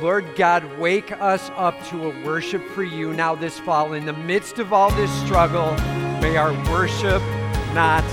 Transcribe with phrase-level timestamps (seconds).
[0.00, 3.94] Lord God, wake us up to a worship for you now this fall.
[3.94, 5.72] In the midst of all this struggle,
[6.22, 7.20] may our worship
[7.74, 8.04] not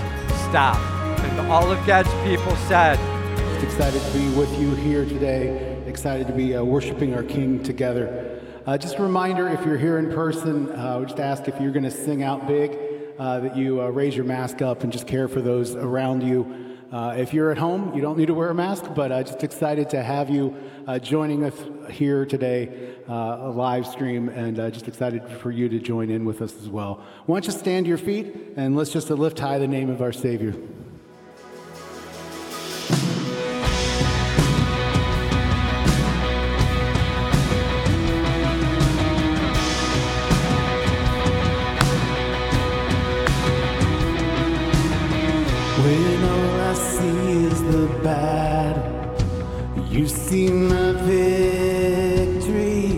[0.50, 0.80] stop.
[1.20, 2.98] And all of God's people said,
[3.38, 5.80] Just excited to be with you here today.
[5.86, 8.42] Excited to be uh, worshiping our King together.
[8.66, 11.84] Uh, just a reminder if you're here in person, uh, just ask if you're going
[11.84, 12.76] to sing out big,
[13.20, 16.75] uh, that you uh, raise your mask up and just care for those around you.
[16.96, 19.44] Uh, if you're at home, you don't need to wear a mask, but uh, just
[19.44, 20.56] excited to have you
[20.88, 21.54] uh, joining us
[21.92, 26.42] here today, uh, live stream, and uh, just excited for you to join in with
[26.42, 27.04] us as well.
[27.26, 30.02] Why don't you stand to your feet and let's just lift high the name of
[30.02, 30.56] our Savior.
[48.06, 48.76] Bad,
[49.90, 52.92] you see my victory.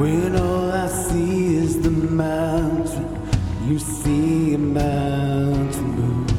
[0.00, 3.08] When all I see is the mountain,
[3.66, 6.30] you see a mountain move.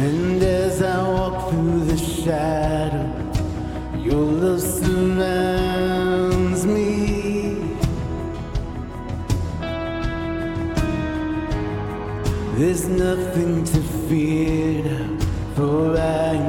[0.00, 3.08] And as I walk through the shadow,
[3.96, 5.67] your love surrounds
[12.78, 14.84] There's nothing to fear.
[15.56, 16.48] For I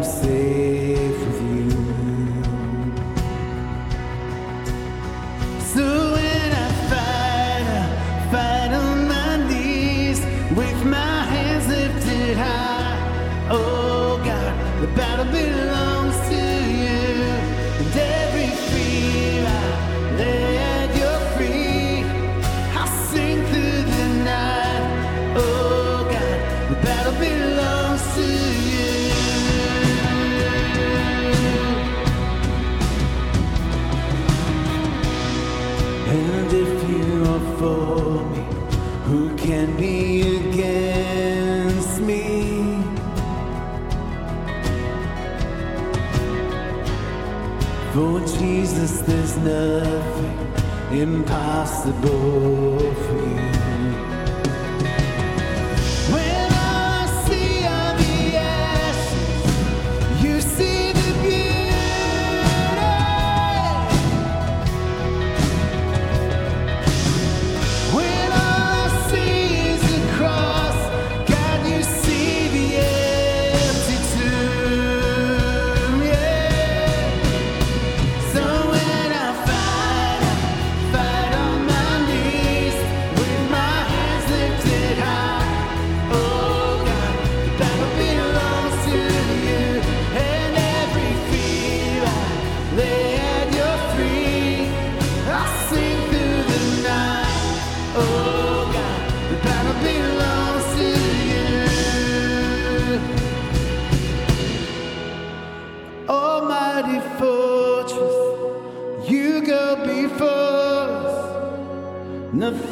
[49.44, 53.49] nothing impossible for you.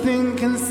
[0.08, 0.67] Nothing can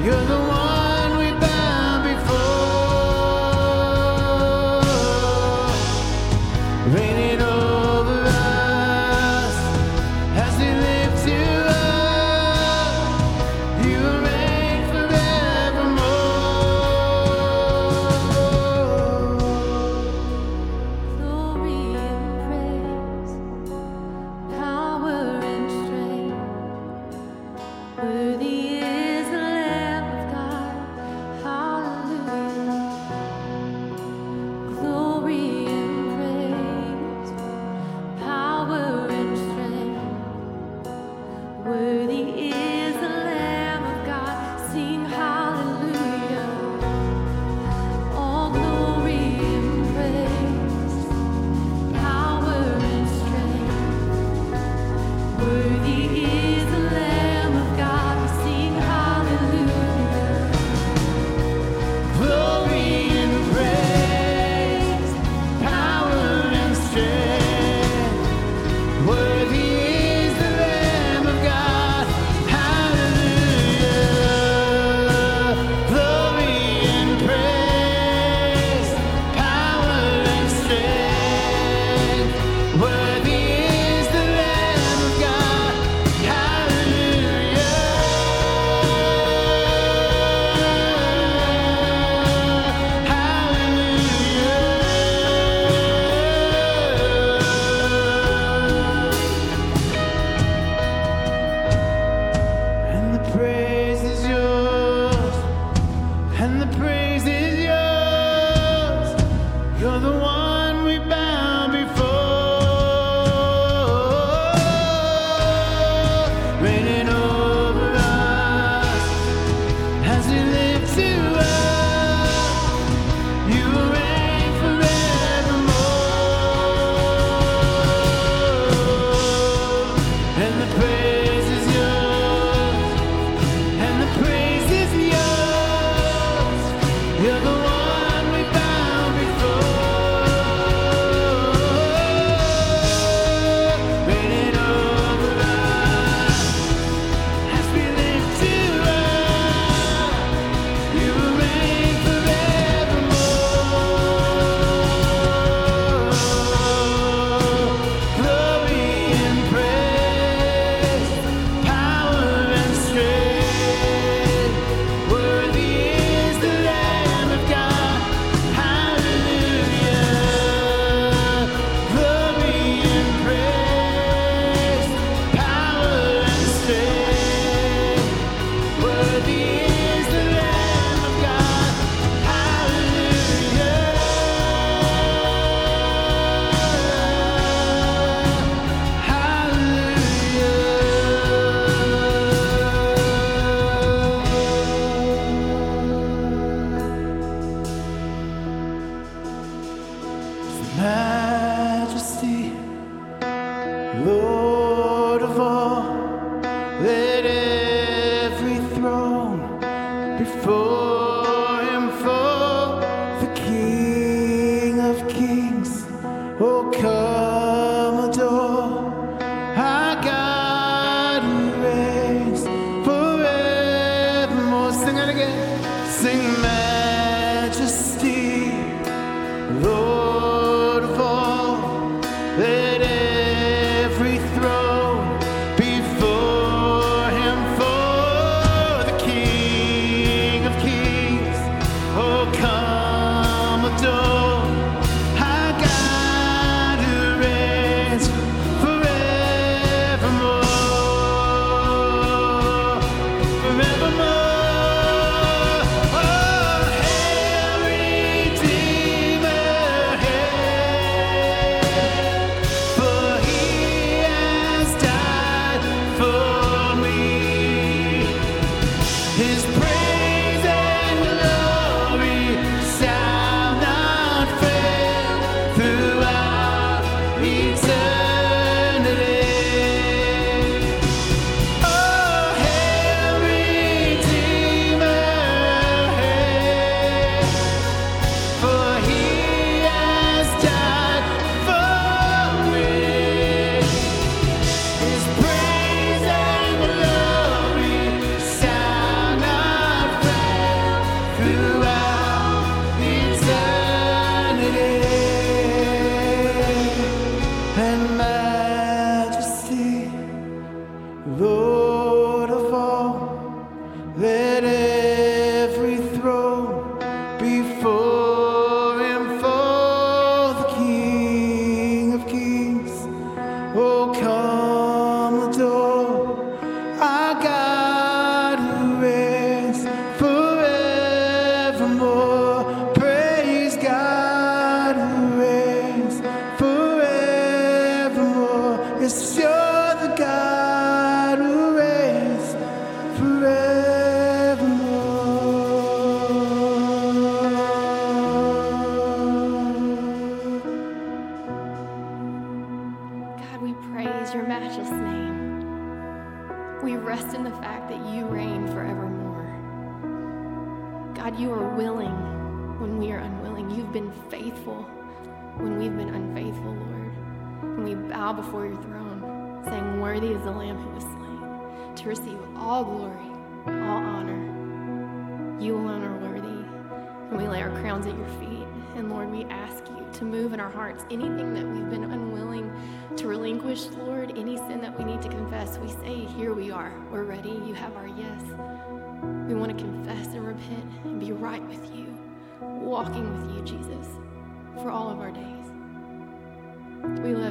[0.00, 0.37] You're the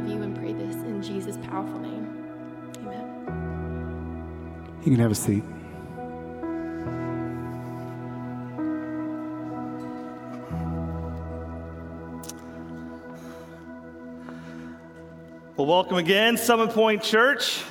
[0.08, 2.08] love you and pray this in Jesus' powerful name.
[2.78, 3.04] Amen.
[4.84, 5.44] You can have a seat.
[15.58, 17.64] Well, welcome again, Summit Point Church.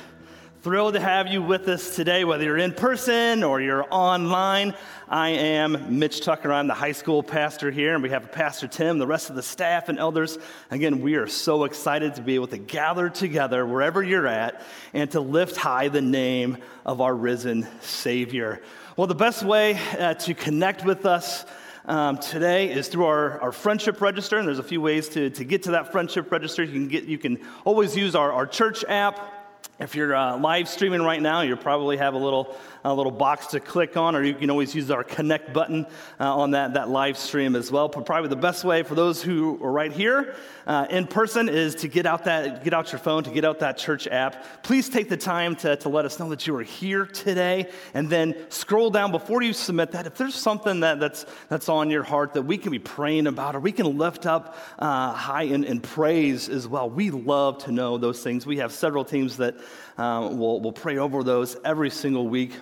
[0.63, 4.73] Thrilled to have you with us today, whether you're in person or you're online.
[5.07, 6.51] I am Mitch Tucker.
[6.51, 9.43] I'm the high school pastor here, and we have Pastor Tim, the rest of the
[9.43, 10.39] staff and elders.
[10.71, 15.11] Again, we are so excited to be able to gather together wherever you're at and
[15.11, 18.63] to lift high the name of our risen Savior.
[18.95, 21.45] Well, the best way uh, to connect with us
[21.85, 25.43] um, today is through our, our friendship register, and there's a few ways to, to
[25.43, 26.63] get to that friendship register.
[26.63, 29.35] You can, get, you can always use our, our church app.
[29.79, 33.45] If you're uh, live streaming right now, you probably have a little, a little box
[33.47, 35.85] to click on, or you can always use our connect button
[36.19, 37.87] uh, on that, that live stream as well.
[37.87, 40.33] But probably the best way for those who are right here
[40.65, 43.59] uh, in person is to get out, that, get out your phone, to get out
[43.59, 44.63] that church app.
[44.63, 48.09] Please take the time to, to let us know that you are here today, and
[48.09, 50.07] then scroll down before you submit that.
[50.07, 53.55] If there's something that, that's, that's on your heart that we can be praying about,
[53.55, 57.71] or we can lift up uh, high in, in praise as well, we love to
[57.71, 58.47] know those things.
[58.47, 59.55] We have several teams that
[59.97, 62.53] um, will we'll pray over those every single week.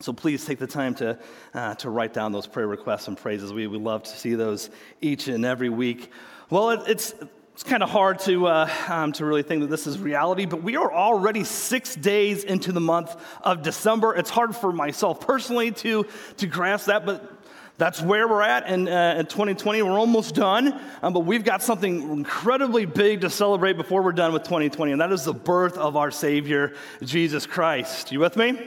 [0.00, 1.18] So please take the time to,
[1.54, 3.52] uh, to write down those prayer requests and praises.
[3.52, 4.68] We, we love to see those
[5.00, 6.10] each and every week.
[6.50, 7.14] Well, it, it's,
[7.54, 10.62] it's kind of hard to, uh, um, to really think that this is reality, but
[10.62, 14.14] we are already six days into the month of December.
[14.14, 16.04] It's hard for myself personally to,
[16.36, 17.35] to grasp that, but
[17.78, 19.82] that's where we're at in, uh, in 2020.
[19.82, 24.32] We're almost done, um, but we've got something incredibly big to celebrate before we're done
[24.32, 28.12] with 2020, and that is the birth of our Savior, Jesus Christ.
[28.12, 28.58] You with me?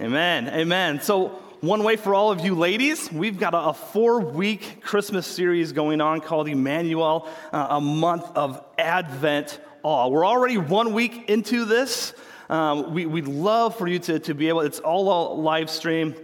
[0.00, 0.48] Amen.
[0.48, 1.00] Amen.
[1.00, 5.26] So, one way for all of you ladies, we've got a, a four week Christmas
[5.26, 10.08] series going on called Emmanuel, uh, a month of Advent awe.
[10.08, 12.12] We're already one week into this.
[12.50, 16.14] Um, we, we'd love for you to, to be able, it's all a live stream.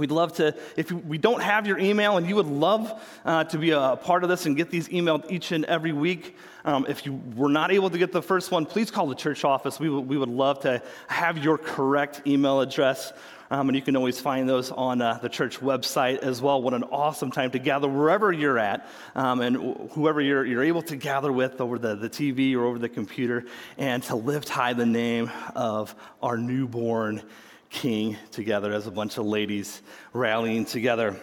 [0.00, 3.58] We'd love to, if we don't have your email and you would love uh, to
[3.58, 7.06] be a part of this and get these emailed each and every week, um, if
[7.06, 9.78] you were not able to get the first one, please call the church office.
[9.78, 13.12] We would, we would love to have your correct email address.
[13.52, 16.62] Um, and you can always find those on uh, the church website as well.
[16.62, 20.62] What an awesome time to gather wherever you're at um, and wh- whoever you're, you're
[20.62, 23.44] able to gather with over the, the TV or over the computer
[23.76, 27.22] and to lift high the name of our newborn
[27.70, 29.80] king together as a bunch of ladies
[30.12, 31.16] rallying together.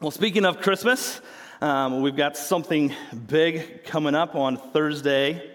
[0.00, 1.20] Well, speaking of Christmas,
[1.60, 2.92] um, we've got something
[3.26, 5.50] big coming up on Thursday,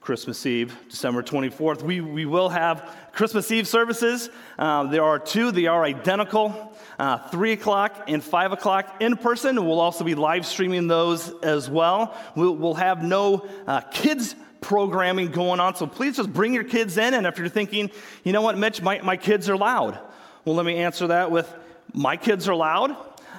[0.00, 1.82] Christmas Eve, December 24th.
[1.82, 4.30] We, we will have Christmas Eve services.
[4.58, 9.56] Uh, there are two, they are identical uh, 3 o'clock and 5 o'clock in person.
[9.66, 12.16] We'll also be live streaming those as well.
[12.34, 14.34] We'll, we'll have no uh, kids
[14.70, 17.12] programming going on, so please just bring your kids in.
[17.12, 17.90] And if you're thinking,
[18.22, 19.98] you know what, Mitch, my, my kids are loud.
[20.44, 21.52] Well, let me answer that with
[21.92, 22.92] my kids are loud.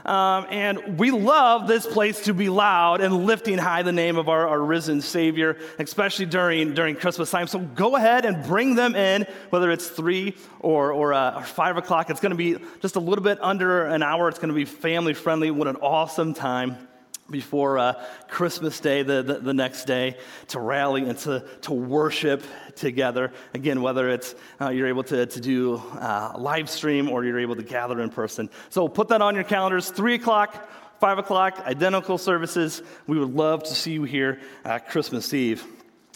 [0.05, 4.27] Um, and we love this place to be loud and lifting high the name of
[4.27, 7.47] our, our, risen Savior, especially during, during Christmas time.
[7.47, 11.77] So go ahead and bring them in, whether it's three or, or, uh, or five
[11.77, 12.09] o'clock.
[12.09, 14.27] It's going to be just a little bit under an hour.
[14.27, 15.49] It's going to be family friendly.
[15.49, 16.89] What an awesome time
[17.31, 20.17] before uh, Christmas Day, the, the, the, next day,
[20.49, 22.43] to rally and to, to worship
[22.75, 23.31] together.
[23.53, 27.55] Again, whether it's uh, you're able to, to do uh, live stream or you're able
[27.55, 28.49] to gather in person.
[28.69, 32.83] So put that on your calendars 3 o'clock, 5 o'clock, identical services.
[33.07, 35.65] We would love to see you here at Christmas Eve.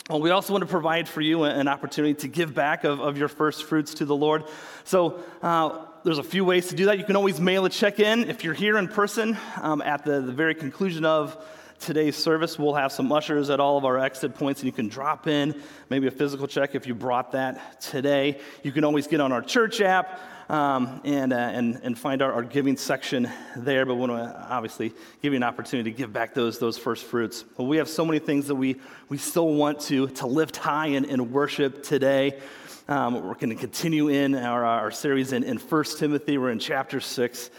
[0.09, 3.17] Well, we also want to provide for you an opportunity to give back of, of
[3.17, 4.43] your first fruits to the Lord.
[4.83, 6.99] So, uh, there's a few ways to do that.
[6.99, 8.29] You can always mail a check in.
[8.29, 11.35] If you're here in person um, at the, the very conclusion of
[11.79, 14.87] today's service, we'll have some ushers at all of our exit points, and you can
[14.87, 18.39] drop in maybe a physical check if you brought that today.
[18.61, 22.33] You can always get on our church app um, and, uh, and, and find our,
[22.33, 26.13] our, giving section there, but we want to obviously give you an opportunity to give
[26.13, 27.45] back those, those first fruits.
[27.57, 31.07] We have so many things that we, we still want to, to lift high and,
[31.07, 32.39] in worship today.
[32.87, 36.37] Um, we're going to continue in our, our series in, in 1 Timothy.
[36.37, 37.49] We're in chapter 6.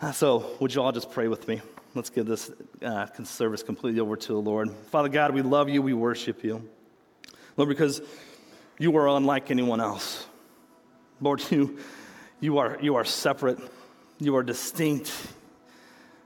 [0.00, 1.60] Uh, so, would you all just pray with me?
[1.96, 4.70] Let's give this uh, service completely over to the Lord.
[4.92, 6.68] Father God, we love you, we worship you.
[7.56, 8.00] Lord, because
[8.78, 10.24] you are unlike anyone else.
[11.20, 11.80] Lord, you,
[12.38, 13.58] you, are, you are separate,
[14.20, 15.12] you are distinct,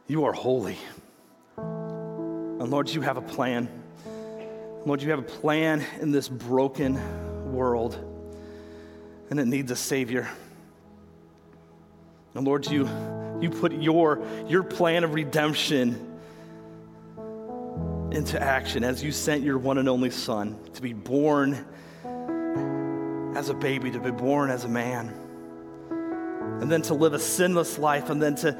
[0.07, 0.77] you are holy.
[1.57, 3.71] And Lord, you have a plan.
[4.85, 7.01] Lord, you have a plan in this broken
[7.51, 8.14] world
[9.31, 10.29] and it needs a Savior.
[12.35, 12.89] And Lord, you,
[13.41, 16.13] you put your, your plan of redemption
[18.11, 21.65] into action as you sent your one and only Son to be born
[23.37, 25.13] as a baby, to be born as a man,
[26.61, 28.57] and then to live a sinless life, and then to,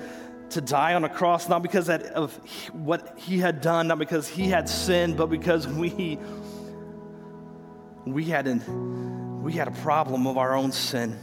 [0.51, 2.35] to die on a cross, not because of
[2.73, 6.19] what he had done, not because he had sinned, but because we,
[8.05, 8.61] we had an
[9.45, 11.19] we had a problem of our own sin.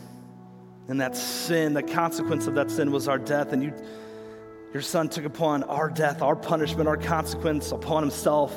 [0.87, 3.51] And that sin, the consequence of that sin was our death.
[3.51, 3.73] And you,
[4.73, 8.53] your son took upon our death, our punishment, our consequence upon himself.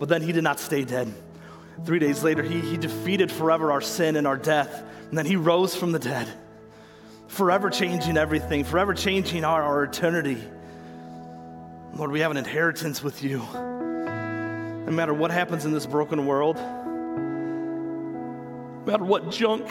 [0.00, 1.12] But then he did not stay dead.
[1.84, 4.82] Three days later, he, he defeated forever our sin and our death.
[5.08, 6.28] And then he rose from the dead,
[7.28, 10.38] forever changing everything, forever changing our, our eternity.
[11.94, 13.38] Lord, we have an inheritance with you.
[13.38, 16.58] No matter what happens in this broken world,
[18.80, 19.66] no matter what junk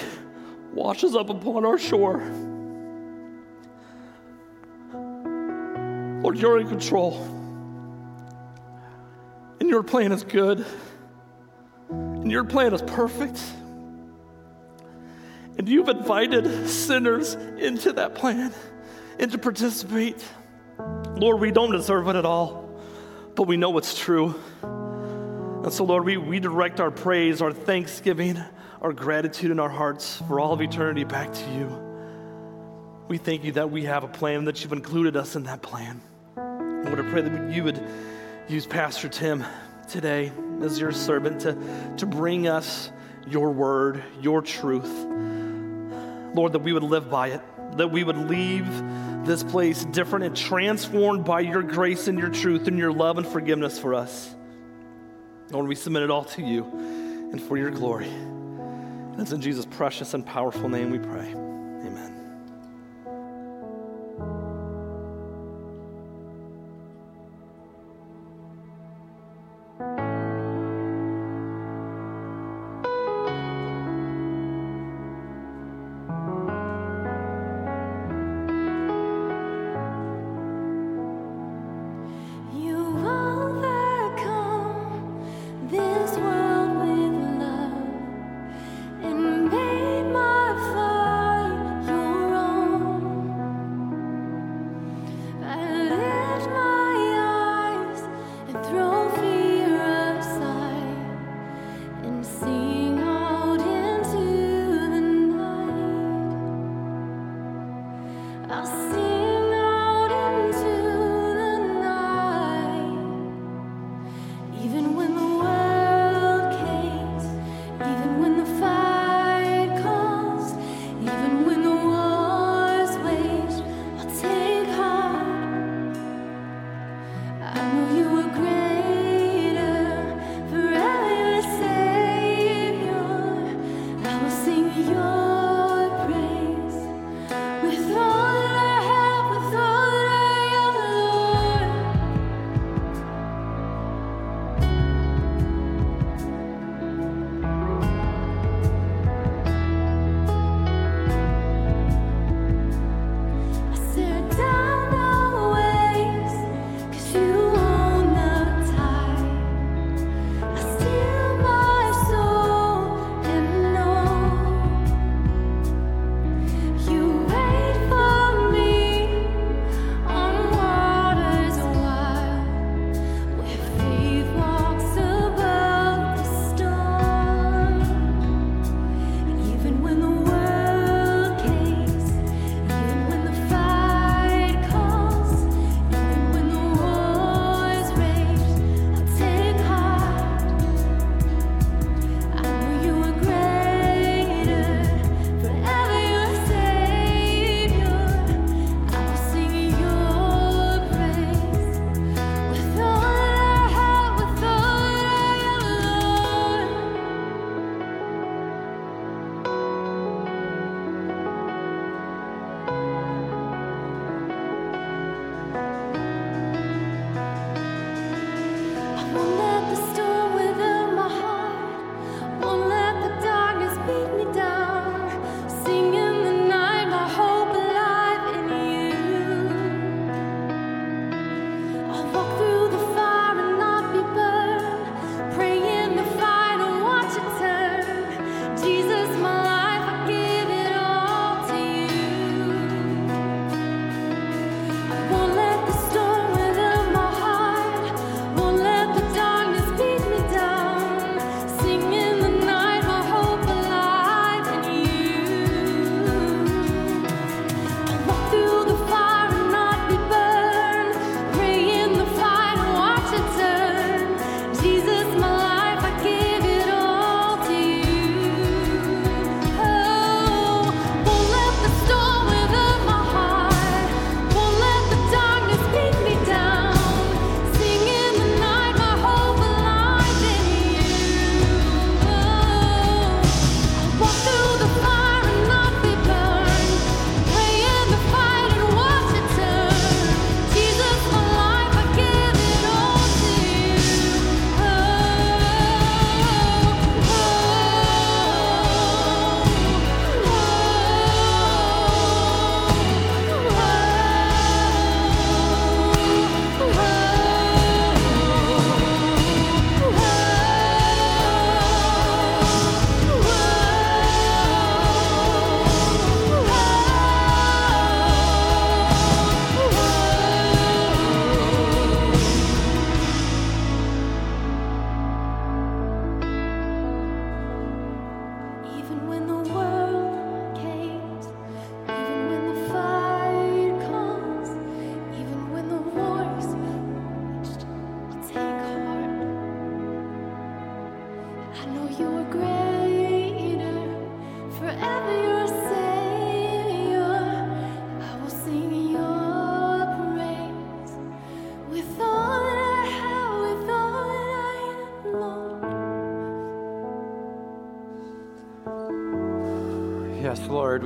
[0.73, 2.19] washes up upon our shore.
[6.21, 7.17] Lord, you're in control.
[9.59, 10.65] And your plan is good.
[11.89, 13.41] And your plan is perfect.
[15.57, 18.53] And you've invited sinners into that plan
[19.17, 20.23] and to participate.
[21.15, 22.69] Lord, we don't deserve it at all,
[23.35, 24.35] but we know it's true.
[24.61, 28.41] And so, Lord, we, we direct our praise, our thanksgiving,
[28.81, 31.85] our gratitude in our hearts for all of eternity back to you.
[33.09, 35.99] We thank you that we have a plan, that you've included us in that plan.
[36.37, 37.83] Lord, I pray that you would
[38.47, 39.43] use Pastor Tim
[39.89, 41.57] today as your servant to,
[41.97, 42.91] to bring us
[43.27, 44.89] your word, your truth.
[46.35, 47.41] Lord, that we would live by it,
[47.77, 48.67] that we would leave
[49.25, 53.27] this place different and transformed by your grace and your truth and your love and
[53.27, 54.33] forgiveness for us.
[55.51, 56.63] Lord, we submit it all to you
[57.31, 58.09] and for your glory.
[59.19, 61.48] And it's in Jesus' precious and powerful name we pray.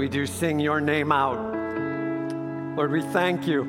[0.03, 1.37] We do sing your name out.
[2.75, 3.63] Lord, we thank you.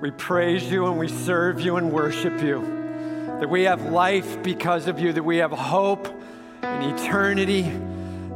[0.00, 2.60] We praise you and we serve you and worship you.
[3.38, 6.08] That we have life because of you, that we have hope
[6.62, 7.70] and eternity,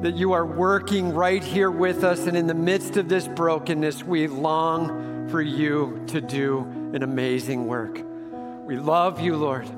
[0.02, 2.28] that you are working right here with us.
[2.28, 6.60] And in the midst of this brokenness, we long for you to do
[6.94, 8.00] an amazing work.
[8.64, 9.68] We love you, Lord.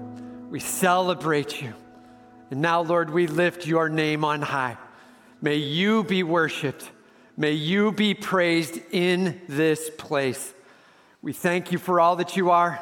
[0.51, 1.73] We celebrate you.
[2.51, 4.77] And now, Lord, we lift your name on high.
[5.41, 6.91] May you be worshiped.
[7.37, 10.55] May you be praised in this place.
[11.20, 12.79] We thank you for all that you are.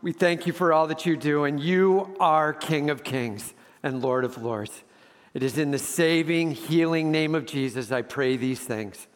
[0.00, 1.44] We thank you for all that you do.
[1.44, 4.84] And you are King of kings and Lord of lords.
[5.34, 9.06] It is in the saving, healing name of Jesus I pray these things.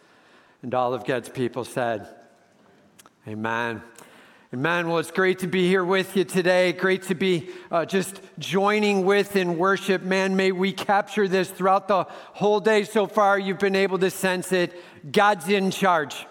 [0.62, 2.08] And all of God's people said,
[3.26, 3.82] Amen.
[4.54, 4.86] Amen.
[4.86, 6.72] Well, it's great to be here with you today.
[6.72, 10.02] Great to be uh, just joining with in worship.
[10.02, 13.36] Man, may we capture this throughout the whole day so far.
[13.36, 14.80] You've been able to sense it.
[15.10, 16.24] God's in charge.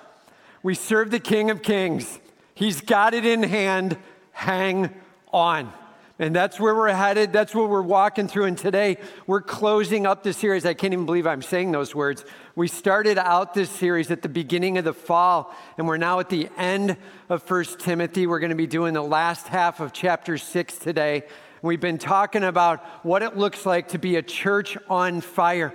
[0.62, 2.18] We serve the King of Kings,
[2.56, 3.98] He's got it in hand.
[4.32, 4.90] Hang
[5.34, 5.74] on.
[6.20, 7.34] And that's where we're headed.
[7.34, 8.46] That's what we're walking through.
[8.46, 10.64] And today we're closing up this series.
[10.64, 12.24] I can't even believe I'm saying those words.
[12.56, 16.30] We started out this series at the beginning of the fall, and we're now at
[16.30, 16.98] the end
[17.30, 18.28] of First Timothy.
[18.28, 21.24] We're going to be doing the last half of chapter 6 today.
[21.64, 25.74] We've been talking about what it looks like to be a church on fire,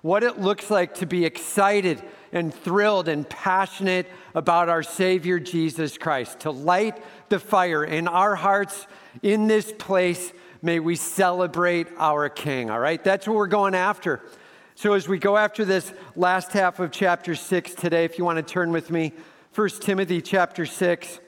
[0.00, 5.98] what it looks like to be excited and thrilled and passionate about our Savior Jesus
[5.98, 8.86] Christ, to light the fire in our hearts
[9.22, 10.32] in this place.
[10.62, 13.02] May we celebrate our King, all right?
[13.02, 14.22] That's what we're going after.
[14.74, 18.36] So, as we go after this last half of chapter 6 today, if you want
[18.36, 19.12] to turn with me,
[19.54, 21.20] 1 Timothy chapter 6,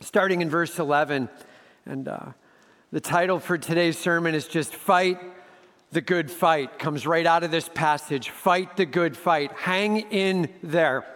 [0.00, 1.28] starting in verse 11.
[1.86, 2.32] And uh,
[2.90, 5.18] the title for today's sermon is just Fight
[5.92, 6.78] the Good Fight.
[6.78, 8.30] Comes right out of this passage.
[8.30, 9.52] Fight the good fight.
[9.52, 11.06] Hang in there.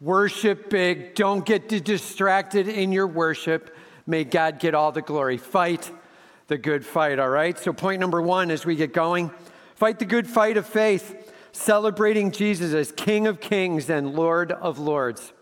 [0.00, 1.14] Worship big.
[1.14, 3.73] Don't get distracted in your worship.
[4.06, 5.38] May God get all the glory.
[5.38, 5.90] Fight
[6.48, 7.58] the good fight, all right?
[7.58, 9.30] So, point number one as we get going
[9.74, 14.78] fight the good fight of faith, celebrating Jesus as King of kings and Lord of
[14.78, 15.32] lords.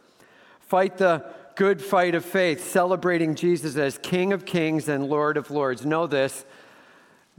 [0.61, 5.51] Fight the good fight of faith, celebrating Jesus as King of kings and Lord of
[5.51, 5.85] lords.
[5.85, 6.45] Know this,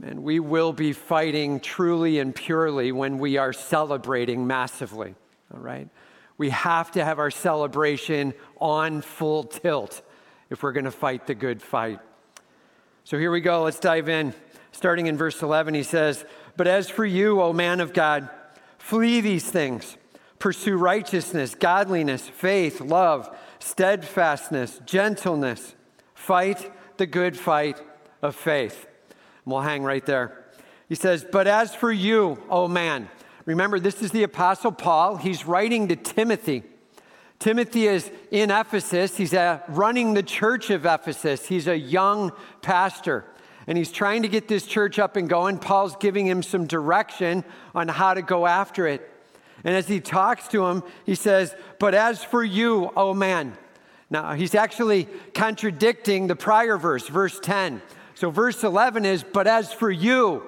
[0.02, 5.14] and we will be fighting truly and purely when we are celebrating massively,
[5.52, 5.88] all right?
[6.38, 10.02] We have to have our celebration on full tilt
[10.50, 12.00] if we're going to fight the good fight.
[13.04, 13.62] So here we go.
[13.62, 14.34] Let's dive in.
[14.72, 16.24] Starting in verse 11, he says,
[16.56, 18.28] But as for you, O man of God,
[18.78, 19.96] flee these things.
[20.38, 25.74] Pursue righteousness, godliness, faith, love, steadfastness, gentleness.
[26.14, 27.80] Fight the good fight
[28.20, 28.86] of faith.
[29.44, 30.44] And we'll hang right there.
[30.88, 33.08] He says, But as for you, O man,
[33.44, 35.16] remember, this is the Apostle Paul.
[35.16, 36.62] He's writing to Timothy.
[37.44, 39.18] Timothy is in Ephesus.
[39.18, 41.44] He's uh, running the church of Ephesus.
[41.44, 43.26] He's a young pastor.
[43.66, 45.58] And he's trying to get this church up and going.
[45.58, 49.06] Paul's giving him some direction on how to go after it.
[49.62, 53.58] And as he talks to him, he says, But as for you, O man.
[54.08, 57.82] Now, he's actually contradicting the prior verse, verse 10.
[58.14, 60.44] So, verse 11 is, But as for you.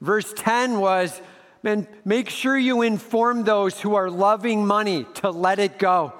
[0.00, 1.20] Verse 10 was,
[1.62, 6.14] Man, make sure you inform those who are loving money to let it go.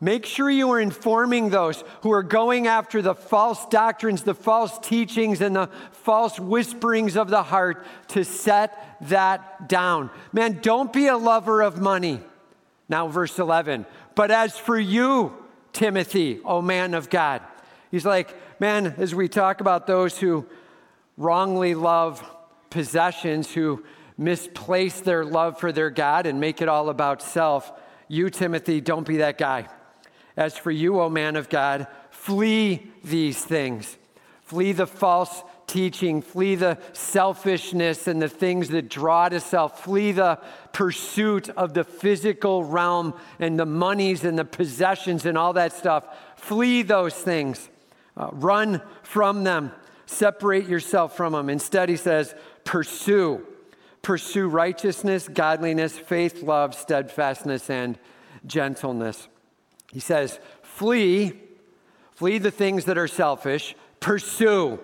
[0.00, 4.78] Make sure you are informing those who are going after the false doctrines, the false
[4.78, 10.10] teachings, and the false whisperings of the heart to set that down.
[10.32, 12.20] Man, don't be a lover of money.
[12.88, 13.86] Now, verse 11.
[14.14, 15.34] But as for you,
[15.72, 17.42] Timothy, O man of God,
[17.90, 20.46] he's like, man, as we talk about those who
[21.16, 22.24] wrongly love
[22.70, 23.84] possessions, who
[24.16, 27.72] misplace their love for their God and make it all about self,
[28.06, 29.68] you, Timothy, don't be that guy.
[30.38, 33.98] As for you, O man of God, flee these things.
[34.42, 40.12] Flee the false teaching, flee the selfishness and the things that draw to self, flee
[40.12, 40.38] the
[40.72, 46.06] pursuit of the physical realm and the monies and the possessions and all that stuff.
[46.36, 47.68] Flee those things.
[48.16, 49.72] Uh, run from them.
[50.06, 51.50] Separate yourself from them.
[51.50, 52.32] Instead, he says,
[52.62, 53.44] pursue.
[54.02, 57.98] Pursue righteousness, godliness, faith, love, steadfastness, and
[58.46, 59.26] gentleness.
[59.92, 61.32] He says, flee,
[62.12, 64.78] flee the things that are selfish, pursue,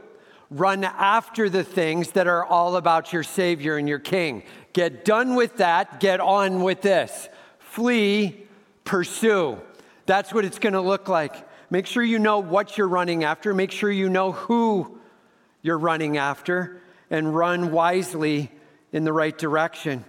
[0.50, 4.42] run after the things that are all about your Savior and your King.
[4.72, 7.28] Get done with that, get on with this.
[7.58, 8.46] Flee,
[8.84, 9.58] pursue.
[10.06, 11.34] That's what it's going to look like.
[11.70, 14.98] Make sure you know what you're running after, make sure you know who
[15.62, 16.80] you're running after,
[17.10, 18.50] and run wisely
[18.92, 20.04] in the right direction.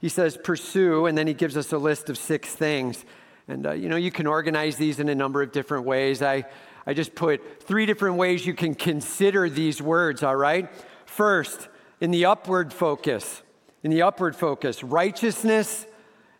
[0.00, 3.04] He says, pursue, and then he gives us a list of six things.
[3.48, 6.20] And, uh, you know, you can organize these in a number of different ways.
[6.20, 6.44] I,
[6.86, 10.68] I just put three different ways you can consider these words, all right?
[11.04, 11.68] First,
[12.00, 13.42] in the upward focus,
[13.82, 15.86] in the upward focus, righteousness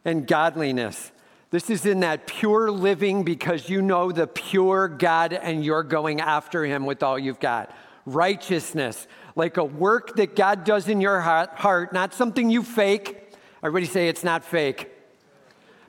[0.05, 1.13] and godliness.
[1.51, 6.21] This is in that pure living because you know the pure God and you're going
[6.21, 7.75] after him with all you've got.
[8.05, 13.33] Righteousness, like a work that God does in your heart, not something you fake.
[13.63, 14.91] Everybody say it's not fake.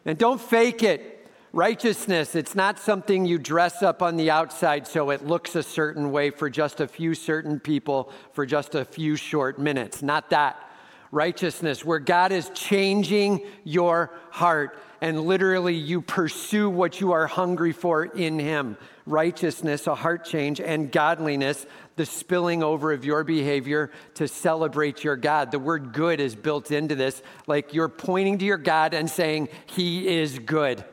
[0.08, 1.28] And don't fake it.
[1.52, 6.12] Righteousness, it's not something you dress up on the outside so it looks a certain
[6.12, 10.02] way for just a few certain people for just a few short minutes.
[10.02, 10.64] Not that.
[11.12, 17.72] Righteousness, where God is changing your heart and literally you pursue what you are hungry
[17.72, 18.78] for in Him.
[19.06, 25.16] Righteousness, a heart change, and godliness, the spilling over of your behavior to celebrate your
[25.16, 25.52] God.
[25.52, 29.50] The word good is built into this, like you're pointing to your God and saying,
[29.66, 30.84] He is good.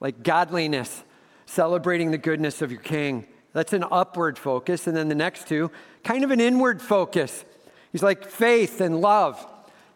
[0.00, 1.04] Like godliness,
[1.46, 3.26] celebrating the goodness of your King.
[3.52, 4.86] That's an upward focus.
[4.86, 5.70] And then the next two,
[6.04, 7.44] kind of an inward focus.
[7.92, 9.46] He's like faith and love.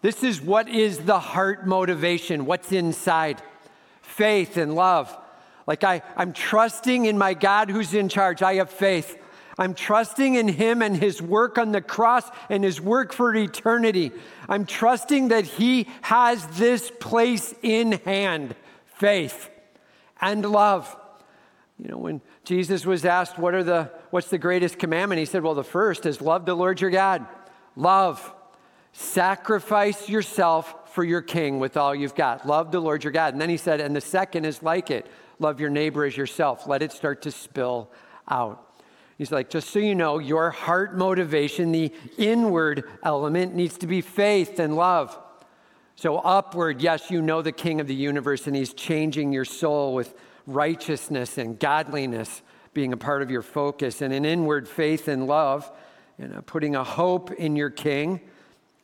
[0.07, 3.43] This is what is the heart motivation, what's inside
[4.03, 5.13] faith and love.
[5.67, 8.41] Like I, I'm trusting in my God who's in charge.
[8.41, 9.21] I have faith.
[9.59, 14.13] I'm trusting in Him and His work on the cross and His work for eternity.
[14.49, 18.55] I'm trusting that He has this place in hand
[18.85, 19.51] faith
[20.21, 20.97] and love.
[21.81, 25.19] You know, when Jesus was asked, what are the, What's the greatest commandment?
[25.19, 27.27] He said, Well, the first is love the Lord your God.
[27.75, 28.35] Love.
[28.99, 32.47] Sacrifice yourself for your king with all you've got.
[32.47, 33.35] Love the Lord your God.
[33.35, 35.07] And then he said, and the second is like it
[35.39, 36.67] love your neighbor as yourself.
[36.67, 37.91] Let it start to spill
[38.27, 38.81] out.
[39.19, 44.01] He's like, just so you know, your heart motivation, the inward element, needs to be
[44.01, 45.19] faith and love.
[45.97, 49.93] So, upward, yes, you know the King of the universe, and He's changing your soul
[49.93, 50.15] with
[50.47, 52.41] righteousness and godliness
[52.73, 55.71] being a part of your focus, and an inward faith and love,
[56.19, 58.23] you know, putting a hope in your King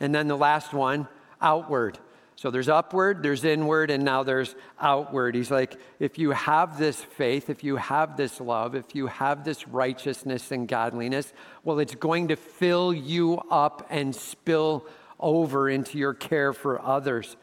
[0.02, 1.08] and then the last one,
[1.40, 1.98] outward.
[2.34, 5.36] So there's upward, there's inward, and now there's outward.
[5.36, 9.44] He's like, if you have this faith, if you have this love, if you have
[9.44, 11.32] this righteousness and godliness,
[11.62, 14.84] well, it's going to fill you up and spill
[15.20, 17.36] over into your care for others.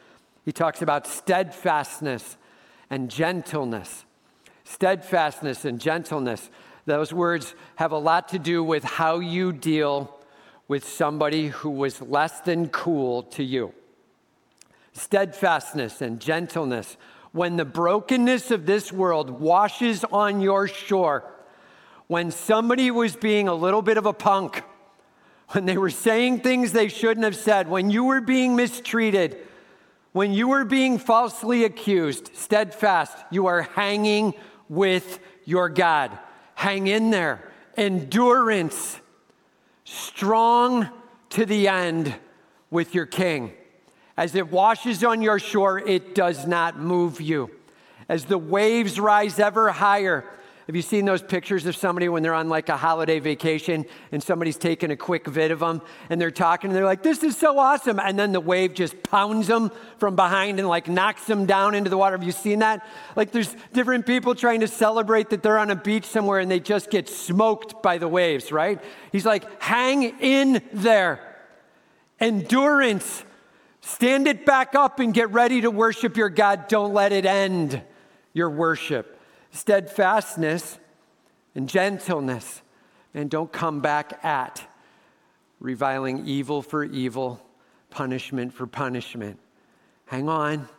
[0.43, 2.35] He talks about steadfastness
[2.89, 4.03] and gentleness.
[4.65, 6.49] Steadfastness and gentleness.
[6.85, 10.18] Those words have a lot to do with how you deal
[10.69, 13.73] with somebody who was less than cool to you.
[14.93, 16.95] Steadfastness and gentleness.
[17.31, 21.23] When the brokenness of this world washes on your shore,
[22.07, 24.63] when somebody was being a little bit of a punk,
[25.49, 29.37] when they were saying things they shouldn't have said, when you were being mistreated,
[30.11, 34.35] when you were being falsely accused, steadfast, you are hanging
[34.67, 36.17] with your God.
[36.53, 37.51] Hang in there.
[37.75, 38.98] Endurance
[39.89, 40.87] strong
[41.29, 42.15] to the end
[42.69, 43.53] with your king.
[44.15, 47.49] As it washes on your shore, it does not move you.
[48.07, 50.25] As the waves rise ever higher,
[50.69, 54.21] have you seen those pictures of somebody when they're on like a holiday vacation and
[54.21, 57.35] somebody's taking a quick vid of them and they're talking and they're like, this is
[57.35, 57.99] so awesome.
[57.99, 61.89] And then the wave just pounds them from behind and like knocks them down into
[61.89, 62.15] the water.
[62.15, 62.85] Have you seen that?
[63.15, 66.59] Like there's different people trying to celebrate that they're on a beach somewhere and they
[66.59, 68.79] just get smoked by the waves, right?
[69.11, 71.35] He's like, hang in there.
[72.19, 73.23] Endurance.
[73.81, 76.67] Stand it back up and get ready to worship your God.
[76.67, 77.81] Don't let it end
[78.33, 79.15] your worship
[79.51, 80.79] steadfastness
[81.55, 82.61] and gentleness.
[83.13, 84.65] And don't come back at
[85.59, 87.41] reviling evil for evil,
[87.89, 89.39] punishment for punishment.
[90.05, 90.69] Hang on.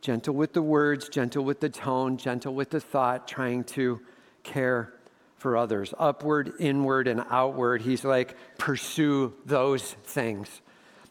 [0.00, 4.00] Gentle with the words, gentle with the tone, gentle with the thought, trying to
[4.42, 4.92] care
[5.36, 5.92] for others.
[5.98, 7.82] Upward, inward, and outward.
[7.82, 10.60] He's like, pursue those things.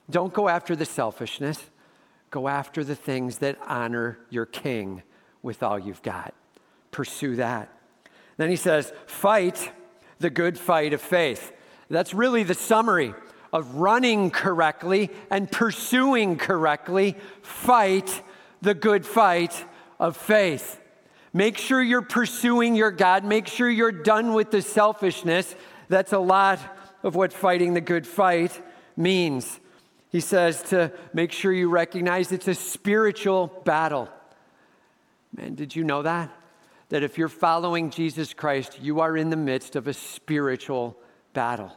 [0.10, 1.70] Don't go after the selfishness.
[2.32, 5.04] Go after the things that honor your king
[5.42, 6.34] with all you've got
[6.96, 7.68] pursue that.
[8.38, 9.70] Then he says, fight
[10.20, 11.52] the good fight of faith.
[11.90, 13.14] That's really the summary
[13.52, 17.18] of running correctly and pursuing correctly.
[17.42, 18.24] Fight
[18.62, 19.66] the good fight
[20.00, 20.80] of faith.
[21.34, 23.26] Make sure you're pursuing your God.
[23.26, 25.54] Make sure you're done with the selfishness.
[25.90, 26.60] That's a lot
[27.04, 28.62] of what fighting the good fight
[28.96, 29.60] means.
[30.12, 34.08] He says to make sure you recognize it's a spiritual battle.
[35.36, 36.32] Man, did you know that?
[36.90, 40.98] That if you're following Jesus Christ, you are in the midst of a spiritual
[41.34, 41.76] battle.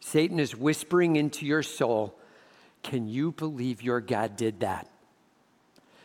[0.00, 2.18] Satan is whispering into your soul,
[2.82, 4.88] Can you believe your God did that?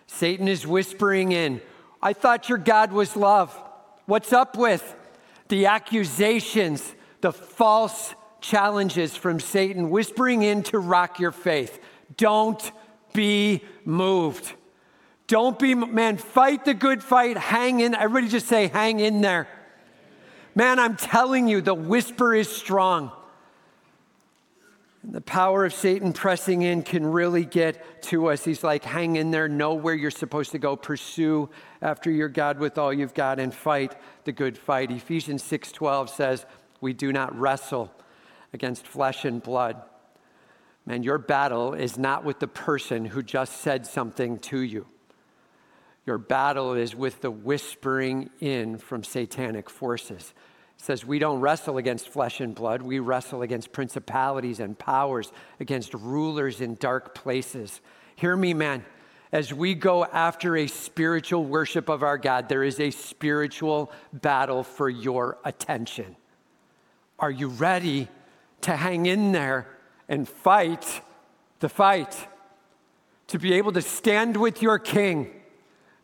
[0.07, 1.61] Satan is whispering in,
[2.01, 3.55] I thought your God was love.
[4.05, 4.95] What's up with
[5.49, 11.79] the accusations, the false challenges from Satan, whispering in to rock your faith?
[12.15, 12.71] Don't
[13.13, 14.53] be moved.
[15.27, 17.37] Don't be, man, fight the good fight.
[17.37, 17.93] Hang in.
[17.93, 19.47] Everybody just say, hang in there.
[20.55, 23.11] Man, I'm telling you, the whisper is strong.
[25.03, 28.43] And the power of Satan pressing in can really get to us.
[28.43, 31.49] He's like, hang in there, know where you're supposed to go, pursue
[31.81, 34.91] after your God with all you've got, and fight the good fight.
[34.91, 36.45] Ephesians 6:12 says,
[36.81, 37.93] We do not wrestle
[38.53, 39.81] against flesh and blood.
[40.85, 44.87] Man, your battle is not with the person who just said something to you.
[46.07, 50.33] Your battle is with the whispering in from satanic forces.
[50.77, 52.81] It says we don't wrestle against flesh and blood.
[52.81, 57.81] We wrestle against principalities and powers, against rulers in dark places.
[58.15, 58.85] Hear me, man.
[59.33, 64.63] As we go after a spiritual worship of our God, there is a spiritual battle
[64.63, 66.15] for your attention.
[67.19, 68.07] Are you ready
[68.61, 69.67] to hang in there
[70.07, 71.01] and fight
[71.59, 72.29] the fight?
[73.27, 75.36] To be able to stand with your king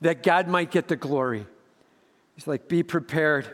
[0.03, 1.45] that God might get the glory.
[2.35, 3.45] He's like, be prepared.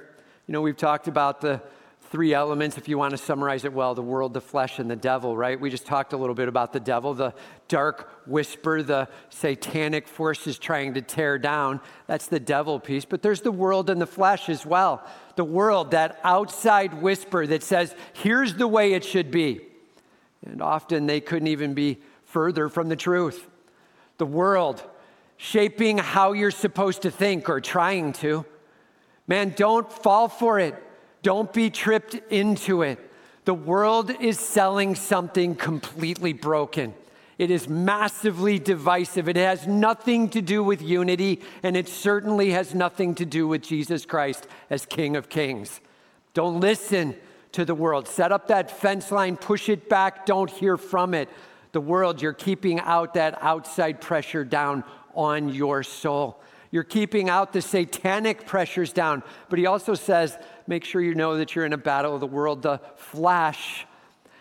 [0.48, 1.62] You know, we've talked about the
[2.10, 4.96] three elements, if you want to summarize it well the world, the flesh, and the
[4.96, 5.60] devil, right?
[5.60, 7.36] We just talked a little bit about the devil, the
[7.68, 11.82] dark whisper, the satanic forces trying to tear down.
[12.08, 13.06] That's the devil piece.
[13.06, 15.06] But there's the world and the flesh as well.
[15.36, 19.62] The world, that outside whisper that says, here's the way it should be.
[20.44, 23.48] And often they couldn't even be further from the truth.
[24.18, 24.84] The world,
[25.42, 28.46] shaping how you're supposed to think or trying to.
[29.26, 30.76] Man, don't fall for it.
[31.24, 33.00] Don't be tripped into it.
[33.46, 36.94] The world is selling something completely broken.
[37.38, 39.30] It is massively divisive.
[39.30, 43.62] It has nothing to do with unity, and it certainly has nothing to do with
[43.62, 45.80] Jesus Christ as King of Kings.
[46.34, 47.16] Don't listen
[47.54, 48.10] to the world.
[48.10, 51.30] Set up that fence line, push it back, don't hear from it.
[51.72, 54.84] The world, you're keeping out that outside pressure down
[55.16, 56.42] on your soul.
[56.72, 59.24] You're keeping out the satanic pressures down.
[59.50, 60.38] But he also says,
[60.68, 62.62] make sure you know that you're in a battle of the world.
[62.62, 63.88] The flesh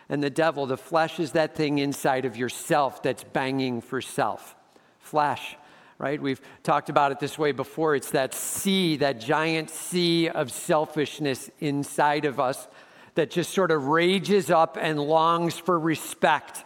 [0.08, 4.54] and the devil, the flesh is that thing inside of yourself that's banging for self.
[4.98, 5.56] Flesh,
[5.98, 6.20] right?
[6.20, 7.94] We've talked about it this way before.
[7.94, 12.68] It's that sea, that giant sea of selfishness inside of us
[13.14, 16.64] that just sort of rages up and longs for respect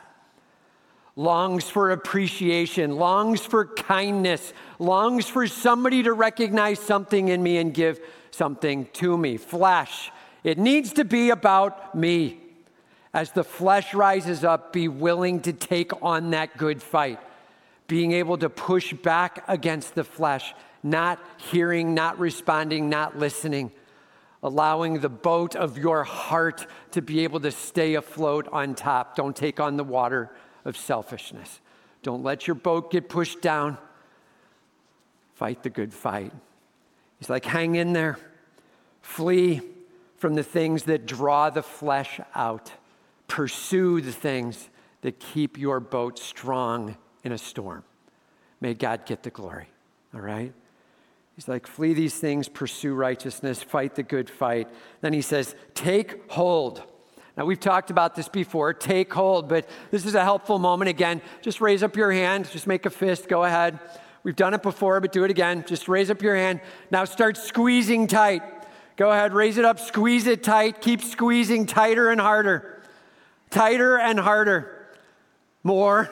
[1.16, 7.74] longs for appreciation, longs for kindness, longs for somebody to recognize something in me and
[7.74, 8.00] give
[8.30, 9.36] something to me.
[9.36, 10.10] Flesh,
[10.42, 12.38] it needs to be about me.
[13.14, 17.20] As the flesh rises up, be willing to take on that good fight,
[17.86, 23.70] being able to push back against the flesh, not hearing, not responding, not listening.
[24.44, 29.14] Allowing the boat of your heart to be able to stay afloat on top.
[29.14, 30.32] Don't take on the water
[30.64, 31.60] of selfishness.
[32.02, 33.78] Don't let your boat get pushed down.
[35.34, 36.32] Fight the good fight.
[37.18, 38.18] He's like, hang in there.
[39.00, 39.60] Flee
[40.16, 42.72] from the things that draw the flesh out.
[43.28, 44.68] Pursue the things
[45.00, 47.84] that keep your boat strong in a storm.
[48.60, 49.68] May God get the glory.
[50.14, 50.52] All right?
[51.34, 54.68] He's like, flee these things, pursue righteousness, fight the good fight.
[55.00, 56.82] Then he says, take hold
[57.37, 58.74] now, we've talked about this before.
[58.74, 60.91] Take hold, but this is a helpful moment.
[60.91, 63.78] Again, just raise up your hand, just make a fist, go ahead.
[64.22, 65.64] We've done it before, but do it again.
[65.66, 66.61] Just raise up your hand.
[66.91, 68.43] Now start squeezing tight.
[68.97, 70.80] Go ahead, raise it up, squeeze it tight.
[70.80, 72.83] Keep squeezing tighter and harder.
[73.51, 74.87] Tighter and harder.
[75.64, 76.09] More.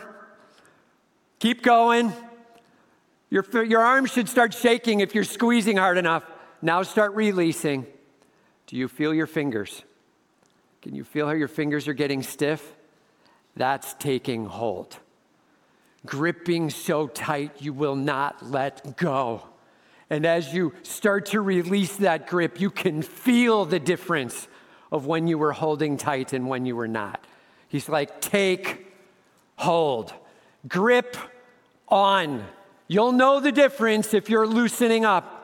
[1.39, 2.13] Keep going.
[3.29, 6.25] Your, your arms should start shaking if you're squeezing hard enough.
[6.63, 7.87] Now start releasing.
[8.67, 9.85] Do you feel your fingers?
[10.83, 12.75] Can you feel how your fingers are getting stiff?
[13.57, 14.97] That's taking hold.
[16.07, 19.43] Gripping so tight you will not let go.
[20.09, 24.49] And as you start to release that grip, you can feel the difference
[24.91, 27.25] of when you were holding tight and when you were not.
[27.69, 28.87] He's like, take
[29.57, 30.13] hold,
[30.67, 31.17] grip
[31.89, 32.45] on.
[32.89, 35.37] You'll know the difference if you're loosening up.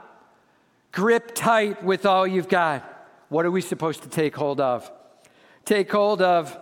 [0.91, 2.93] Grip tight with all you've got.
[3.29, 4.91] What are we supposed to take hold of?
[5.67, 6.57] Take hold of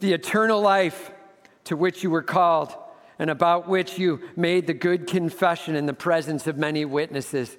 [0.00, 1.12] the eternal life
[1.64, 2.74] to which you were called
[3.18, 7.54] and about which you made the good confession in the presence of many witnesses.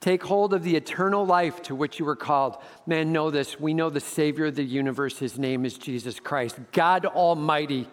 [0.00, 2.56] Take hold of the eternal life to which you were called.
[2.86, 3.60] Man, know this.
[3.60, 5.18] We know the Savior of the universe.
[5.18, 7.86] His name is Jesus Christ, God Almighty.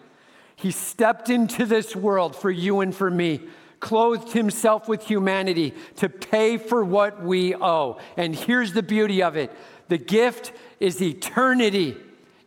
[0.54, 3.48] He stepped into this world for you and for me,
[3.80, 7.98] clothed himself with humanity to pay for what we owe.
[8.16, 9.52] And here's the beauty of it
[9.88, 11.98] the gift is eternity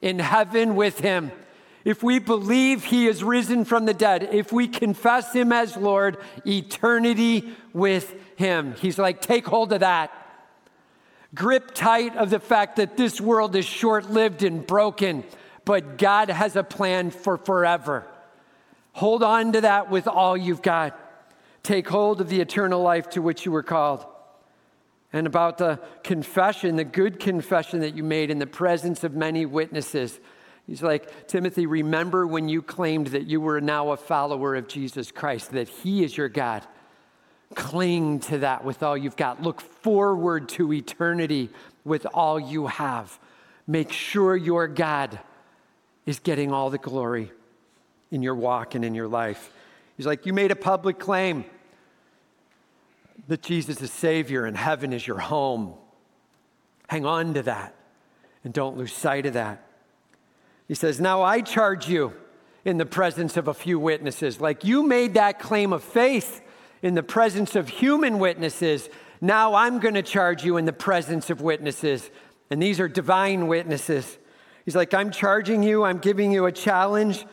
[0.02, 1.32] in heaven with him.
[1.86, 6.18] If we believe he is risen from the dead, if we confess him as Lord,
[6.46, 8.76] eternity with him.
[8.76, 10.12] He's like, take hold of that.
[11.34, 15.24] Grip tight of the fact that this world is short lived and broken,
[15.64, 18.06] but God has a plan for forever.
[18.94, 21.00] Hold on to that with all you've got.
[21.64, 24.06] Take hold of the eternal life to which you were called.
[25.12, 29.46] And about the confession, the good confession that you made in the presence of many
[29.46, 30.20] witnesses.
[30.68, 35.12] He's like, Timothy, remember when you claimed that you were now a follower of Jesus
[35.12, 36.64] Christ, that He is your God.
[37.56, 39.42] Cling to that with all you've got.
[39.42, 41.50] Look forward to eternity
[41.84, 43.18] with all you have.
[43.66, 45.20] Make sure your God
[46.06, 47.32] is getting all the glory
[48.12, 49.52] in your walk and in your life.
[49.98, 51.46] He's like, You made a public claim
[53.28, 55.74] that Jesus is Savior and heaven is your home.
[56.88, 57.76] Hang on to that
[58.44, 59.66] and don't lose sight of that.
[60.68, 62.14] He says, Now I charge you
[62.66, 64.40] in the presence of a few witnesses.
[64.40, 66.42] Like you made that claim of faith
[66.82, 68.90] in the presence of human witnesses.
[69.22, 72.10] Now I'm going to charge you in the presence of witnesses.
[72.50, 74.18] And these are divine witnesses.
[74.66, 77.26] He's like, I'm charging you, I'm giving you a challenge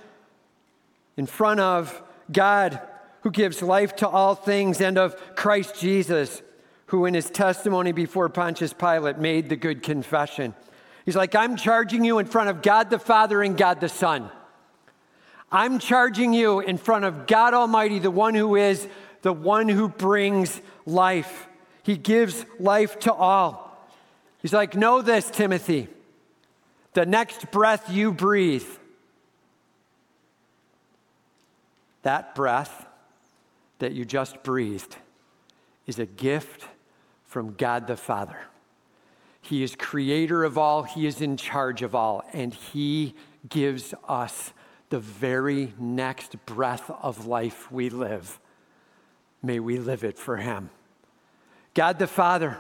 [1.17, 2.81] in front of God
[3.27, 6.43] who gives life to all things and of Christ Jesus,
[6.87, 10.55] who in his testimony before Pontius Pilate made the good confession.
[11.05, 14.31] He's like, I'm charging you in front of God the Father and God the Son.
[15.51, 18.87] I'm charging you in front of God Almighty, the one who is
[19.23, 21.49] the one who brings life.
[21.83, 23.77] He gives life to all.
[24.41, 25.89] He's like, Know this, Timothy.
[26.93, 28.69] The next breath you breathe,
[32.03, 32.86] that breath
[33.79, 34.97] that you just breathed,
[35.87, 36.67] is a gift
[37.25, 38.39] from God the Father.
[39.41, 43.15] He is creator of all, He is in charge of all, and He
[43.49, 44.53] gives us
[44.89, 48.41] the very next breath of life we live.
[49.43, 50.71] May we live it for Him.
[51.75, 52.59] God the Father,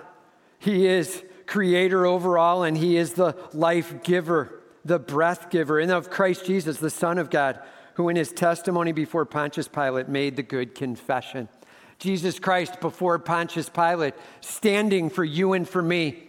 [0.58, 5.90] He is creator over all, and He is the life giver, the breath giver, and
[5.90, 7.60] of Christ Jesus, the Son of God,
[7.96, 11.48] who in His testimony before Pontius Pilate made the good confession.
[11.98, 16.28] Jesus Christ before Pontius Pilate, standing for you and for me.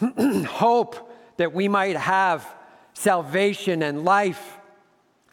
[0.46, 2.46] Hope that we might have
[2.92, 4.58] salvation and life,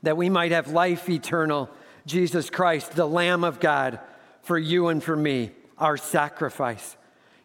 [0.03, 1.69] that we might have life eternal.
[2.05, 3.99] Jesus Christ, the Lamb of God
[4.43, 6.95] for you and for me, our sacrifice.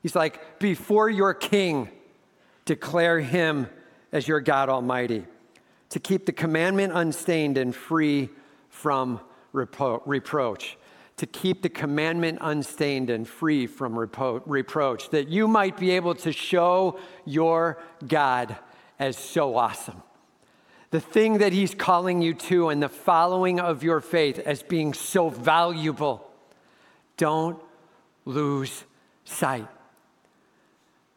[0.03, 1.89] He's like, before your king,
[2.65, 3.69] declare him
[4.13, 5.25] as your God Almighty,
[5.91, 8.31] to keep the commandment unstained and free
[8.69, 9.21] from
[9.53, 10.79] repro- reproach.
[11.19, 16.15] To keep the commandment unstained and free from repro- reproach, that you might be able
[16.17, 18.57] to show your God
[18.99, 20.03] as so awesome.
[20.91, 24.95] The thing that He's calling you to and the following of your faith as being
[24.95, 26.27] so valuable
[27.17, 27.61] don't
[28.25, 28.85] lose
[29.25, 29.69] sight.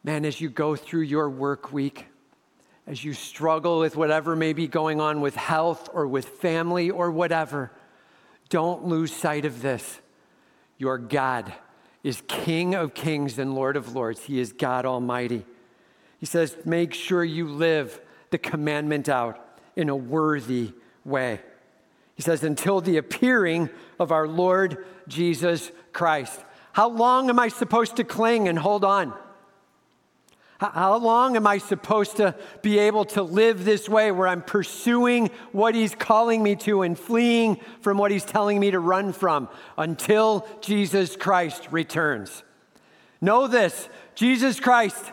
[0.02, 2.06] Man, as you go through your work week,
[2.86, 7.10] as you struggle with whatever may be going on with health or with family or
[7.10, 7.70] whatever,
[8.50, 10.00] don't lose sight of this.
[10.76, 11.52] Your God
[12.02, 14.24] is King of kings and Lord of lords.
[14.24, 15.46] He is God Almighty.
[16.20, 20.72] He says, make sure you live the commandment out in a worthy
[21.04, 21.40] way.
[22.14, 26.40] He says, until the appearing of our Lord Jesus Christ.
[26.72, 29.14] How long am I supposed to cling and hold on?
[30.58, 35.30] How long am I supposed to be able to live this way where I'm pursuing
[35.50, 39.48] what He's calling me to and fleeing from what He's telling me to run from
[39.76, 42.44] until Jesus Christ returns?
[43.20, 45.12] Know this Jesus Christ,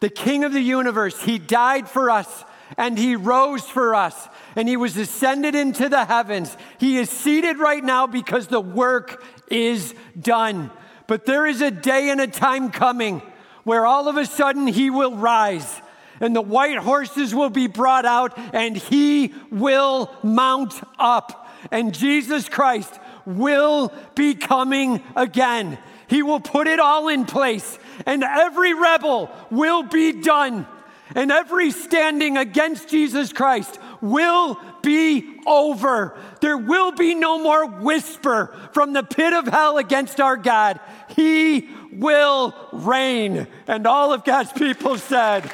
[0.00, 2.44] the King of the universe, He died for us
[2.76, 6.56] and He rose for us and He was ascended into the heavens.
[6.78, 10.70] He is seated right now because the work is done.
[11.08, 13.20] But there is a day and a time coming
[13.66, 15.82] where all of a sudden he will rise
[16.20, 21.48] and the white horses will be brought out and he will mount up.
[21.72, 22.96] And Jesus Christ
[23.26, 25.78] will be coming again.
[26.06, 30.68] He will put it all in place and every rebel will be done.
[31.16, 36.16] And every standing against Jesus Christ will be over.
[36.40, 40.78] There will be no more whisper from the pit of hell against our God.
[41.14, 43.46] He will reign.
[43.66, 45.50] And all of God's people said,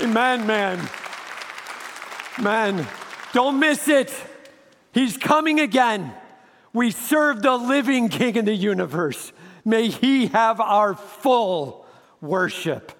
[0.00, 0.88] Amen, man.
[2.40, 2.86] Man,
[3.32, 4.14] don't miss it.
[4.92, 6.12] He's coming again.
[6.72, 9.32] We serve the living King of the universe.
[9.64, 11.86] May he have our full
[12.20, 12.92] worship.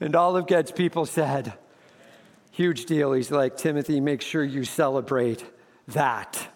[0.00, 1.54] And all of God's people said,
[2.50, 3.12] Huge deal.
[3.12, 5.44] He's like, Timothy, make sure you celebrate
[5.88, 6.48] that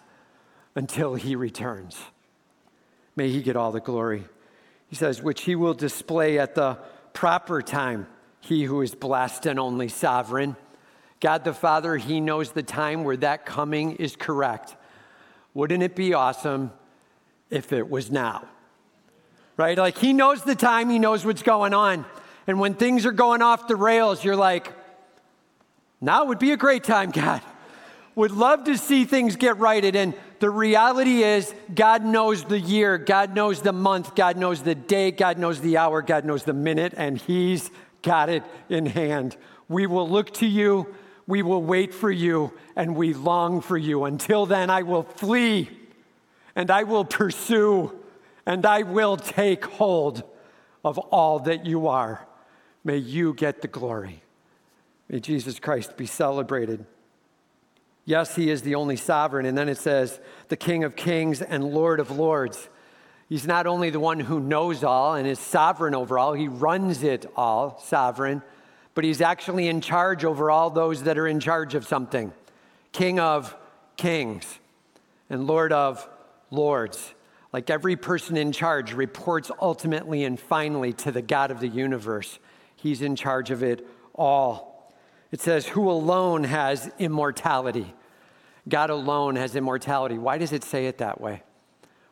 [0.75, 1.99] until he returns.
[3.15, 4.25] May he get all the glory.
[4.91, 6.77] He says, which he will display at the
[7.13, 8.07] proper time,
[8.41, 10.57] he who is blessed and only sovereign.
[11.21, 14.75] God the Father, he knows the time where that coming is correct.
[15.53, 16.73] Wouldn't it be awesome
[17.49, 18.43] if it was now?
[19.55, 19.77] Right?
[19.77, 22.05] Like he knows the time, he knows what's going on.
[22.45, 24.73] And when things are going off the rails, you're like,
[26.01, 27.41] now would be a great time, God.
[28.15, 29.95] Would love to see things get righted.
[29.95, 34.75] And the reality is, God knows the year, God knows the month, God knows the
[34.75, 37.71] day, God knows the hour, God knows the minute, and He's
[38.01, 39.37] got it in hand.
[39.69, 40.93] We will look to you,
[41.27, 44.03] we will wait for you, and we long for you.
[44.03, 45.69] Until then, I will flee
[46.55, 47.97] and I will pursue
[48.45, 50.23] and I will take hold
[50.83, 52.27] of all that you are.
[52.83, 54.23] May you get the glory.
[55.07, 56.85] May Jesus Christ be celebrated.
[58.11, 59.45] Yes, he is the only sovereign.
[59.45, 62.67] And then it says, the King of kings and Lord of lords.
[63.29, 67.03] He's not only the one who knows all and is sovereign over all, he runs
[67.03, 68.41] it all, sovereign,
[68.95, 72.33] but he's actually in charge over all those that are in charge of something.
[72.91, 73.55] King of
[73.95, 74.59] kings
[75.29, 76.05] and Lord of
[76.49, 77.13] lords.
[77.53, 82.39] Like every person in charge reports ultimately and finally to the God of the universe.
[82.75, 84.91] He's in charge of it all.
[85.31, 87.95] It says, Who alone has immortality?
[88.71, 90.17] God alone has immortality.
[90.17, 91.43] Why does it say it that way?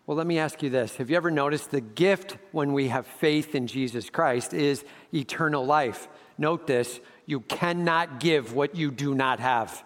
[0.05, 0.97] Well, let me ask you this.
[0.97, 4.83] Have you ever noticed the gift when we have faith in Jesus Christ is
[5.13, 6.07] eternal life?
[6.37, 9.83] Note this you cannot give what you do not have.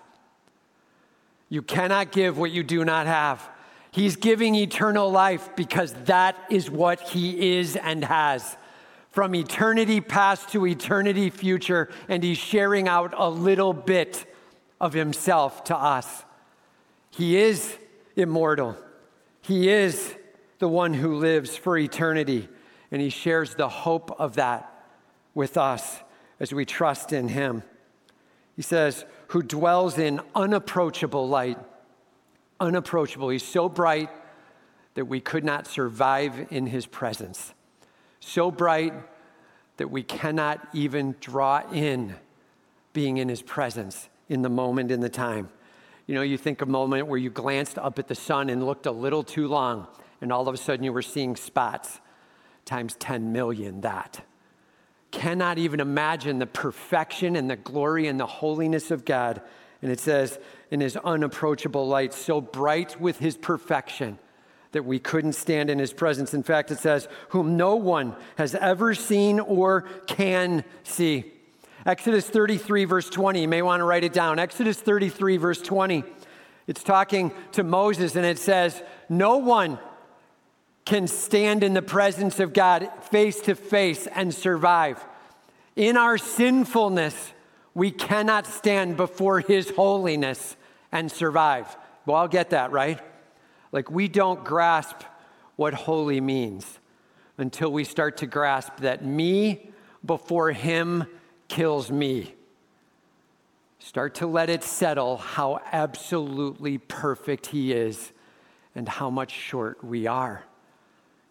[1.48, 3.48] You cannot give what you do not have.
[3.92, 8.58] He's giving eternal life because that is what he is and has.
[9.12, 14.26] From eternity past to eternity future, and he's sharing out a little bit
[14.82, 16.26] of himself to us.
[17.16, 17.78] He is
[18.16, 18.76] immortal.
[19.42, 20.16] He is
[20.58, 22.50] the one who lives for eternity,
[22.92, 24.88] and he shares the hope of that
[25.36, 26.00] with us
[26.40, 27.62] as we trust in him.
[28.56, 31.58] He says, who dwells in unapproachable light.
[32.60, 33.30] Unapproachable.
[33.30, 34.10] He's so bright
[34.96, 37.54] that we could not survive in his presence.
[38.20, 38.94] So bright
[39.78, 42.16] that we cannot even draw in
[42.94, 45.50] being in his presence in the moment, in the time.
[46.06, 48.66] You know, you think of a moment where you glanced up at the sun and
[48.66, 49.88] looked a little too long,
[50.22, 52.00] and all of a sudden you were seeing spots
[52.66, 54.22] times 10 million that.
[55.12, 59.42] Cannot even imagine the perfection and the glory and the holiness of God.
[59.82, 60.40] And it says,
[60.72, 64.18] in his unapproachable light, so bright with his perfection
[64.72, 66.34] that we couldn't stand in his presence.
[66.34, 71.33] In fact, it says, whom no one has ever seen or can see.
[71.86, 74.40] Exodus 33, verse 20, you may want to write it down.
[74.40, 76.06] Exodus 33, verse 20,
[76.66, 79.80] it's talking to Moses, and it says, No one
[80.86, 85.04] can stand in the presence of God face to face and survive.
[85.76, 87.34] In our sinfulness,
[87.74, 90.56] we cannot stand before his holiness
[90.92, 91.76] and survive.
[92.06, 93.02] Well, I'll get that, right?
[93.74, 95.02] Like, we don't grasp
[95.58, 96.80] what holy means
[97.38, 99.72] until we start to grasp that me
[100.06, 101.08] before him
[101.54, 102.34] kills me.
[103.78, 108.12] Start to let it settle how absolutely perfect he is
[108.74, 110.44] and how much short we are.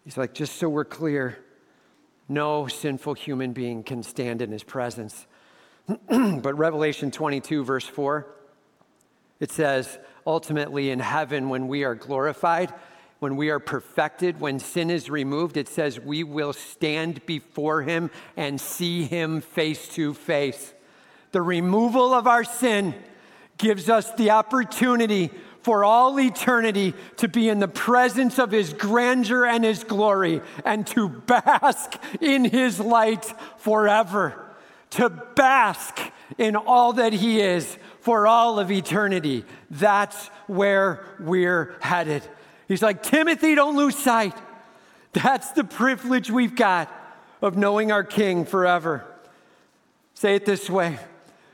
[0.05, 1.39] He's like, just so we're clear,
[2.29, 5.27] no sinful human being can stand in his presence.
[6.07, 8.25] but Revelation 22, verse 4,
[9.41, 12.73] it says, ultimately in heaven, when we are glorified,
[13.23, 18.11] when we are perfected, when sin is removed, it says we will stand before him
[18.35, 20.73] and see him face to face.
[21.31, 22.93] The removal of our sin
[23.57, 29.45] gives us the opportunity for all eternity to be in the presence of his grandeur
[29.45, 33.23] and his glory and to bask in his light
[33.55, 34.53] forever.
[34.91, 35.97] To bask
[36.37, 39.45] in all that he is for all of eternity.
[39.71, 42.23] That's where we're headed.
[42.67, 44.35] He's like, Timothy, don't lose sight.
[45.13, 46.91] That's the privilege we've got
[47.41, 49.05] of knowing our King forever.
[50.13, 50.99] Say it this way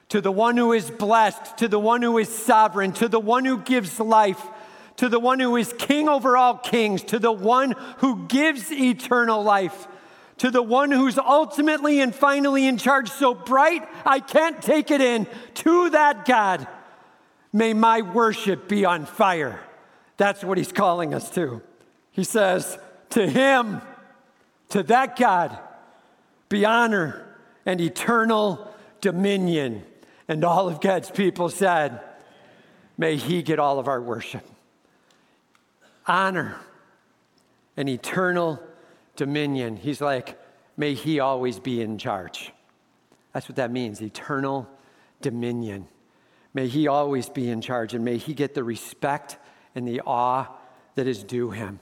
[0.09, 3.45] to the one who is blessed, to the one who is sovereign, to the one
[3.45, 4.43] who gives life,
[4.97, 9.43] to the one who is king over all kings, to the one who gives eternal
[9.43, 9.87] life,
[10.37, 14.99] to the one who's ultimately and finally in charge, so bright I can't take it
[14.99, 16.67] in, to that God,
[17.53, 19.59] may my worship be on fire.
[20.19, 21.61] That's what he's calling us to.
[22.11, 22.77] He says,
[23.11, 23.81] To him,
[24.67, 25.57] to that God,
[26.49, 27.25] be honor
[27.65, 29.81] and eternal dominion.
[30.27, 32.01] And all of God's people said,
[32.97, 34.45] May he get all of our worship.
[36.05, 36.57] Honor
[37.77, 38.61] and eternal
[39.15, 39.77] dominion.
[39.77, 40.37] He's like,
[40.75, 42.51] May he always be in charge.
[43.31, 44.67] That's what that means eternal
[45.21, 45.87] dominion.
[46.53, 49.37] May he always be in charge and may he get the respect
[49.75, 50.47] and the awe
[50.95, 51.79] that is due him.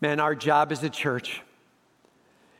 [0.00, 1.42] Man, our job as a church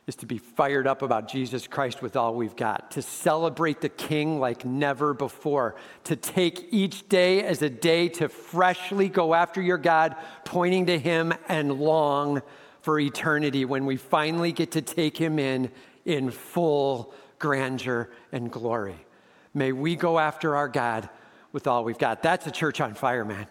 [0.07, 3.89] is to be fired up about Jesus Christ with all we've got, to celebrate the
[3.89, 9.61] King like never before, to take each day as a day to freshly go after
[9.61, 10.15] your God,
[10.45, 12.41] pointing to Him and long
[12.81, 15.69] for eternity when we finally get to take Him in
[16.05, 18.95] in full grandeur and glory.
[19.53, 21.09] May we go after our God
[21.51, 22.23] with all we've got.
[22.23, 23.47] That's a church on fire, man.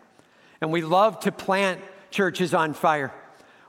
[0.61, 1.81] And we love to plant
[2.11, 3.13] churches on fire.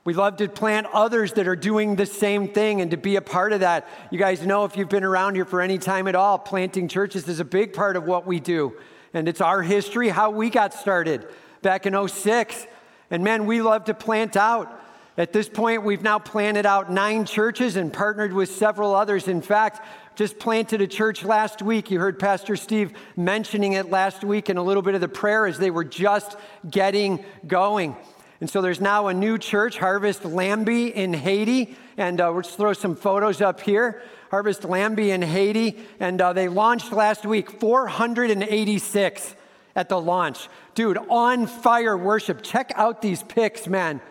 [0.08, 3.22] We love to plant others that are doing the same thing and to be a
[3.22, 3.88] part of that.
[4.10, 7.28] You guys know if you've been around here for any time at all, planting churches
[7.28, 8.78] is a big part of what we do.
[9.14, 11.28] And it's our history, how we got started
[11.62, 12.68] back in 06.
[13.12, 14.82] And man, we love to plant out.
[15.18, 19.28] At this point, we've now planted out nine churches and partnered with several others.
[19.28, 19.86] In fact,
[20.18, 21.91] just planted a church last week.
[21.91, 25.45] You heard Pastor Steve mentioning it last week in a little bit of the prayer
[25.45, 26.36] as they were just
[26.68, 27.95] getting going.
[28.41, 31.78] And so there's now a new church, Harvest Lambie in Haiti.
[31.97, 34.01] And uh, let's throw some photos up here.
[34.32, 35.78] Harvest Lambie in Haiti.
[35.99, 39.36] And uh, they launched last week, 486
[39.76, 40.49] at the launch.
[40.74, 42.41] Dude, on fire worship.
[42.41, 44.01] Check out these pics, man.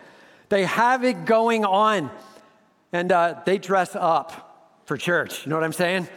[0.47, 2.11] They have it going on.
[2.93, 4.46] And uh, they dress up
[4.87, 5.45] for church.
[5.45, 6.07] You know what I'm saying?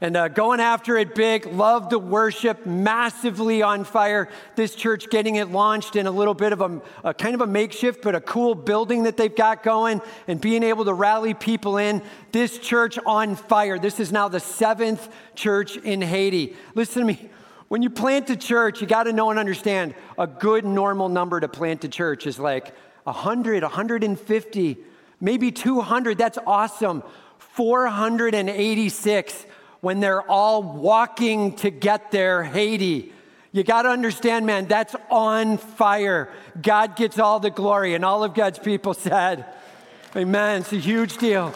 [0.00, 1.46] and uh, going after it big.
[1.46, 4.28] Love to worship, massively on fire.
[4.54, 7.46] This church getting it launched in a little bit of a, a, kind of a
[7.46, 11.78] makeshift, but a cool building that they've got going and being able to rally people
[11.78, 12.02] in.
[12.32, 13.78] This church on fire.
[13.78, 16.56] This is now the seventh church in Haiti.
[16.74, 17.30] Listen to me.
[17.68, 21.40] When you plant a church, you got to know and understand a good normal number
[21.40, 22.72] to plant a church is like
[23.04, 24.76] 100, 150,
[25.20, 26.18] maybe 200.
[26.18, 27.02] That's awesome.
[27.56, 29.46] 486
[29.80, 33.12] when they're all walking to get there, Haiti.
[33.52, 36.30] You got to understand, man, that's on fire.
[36.60, 37.94] God gets all the glory.
[37.94, 39.46] And all of God's people said,
[40.14, 40.60] Amen.
[40.60, 41.54] It's a huge deal.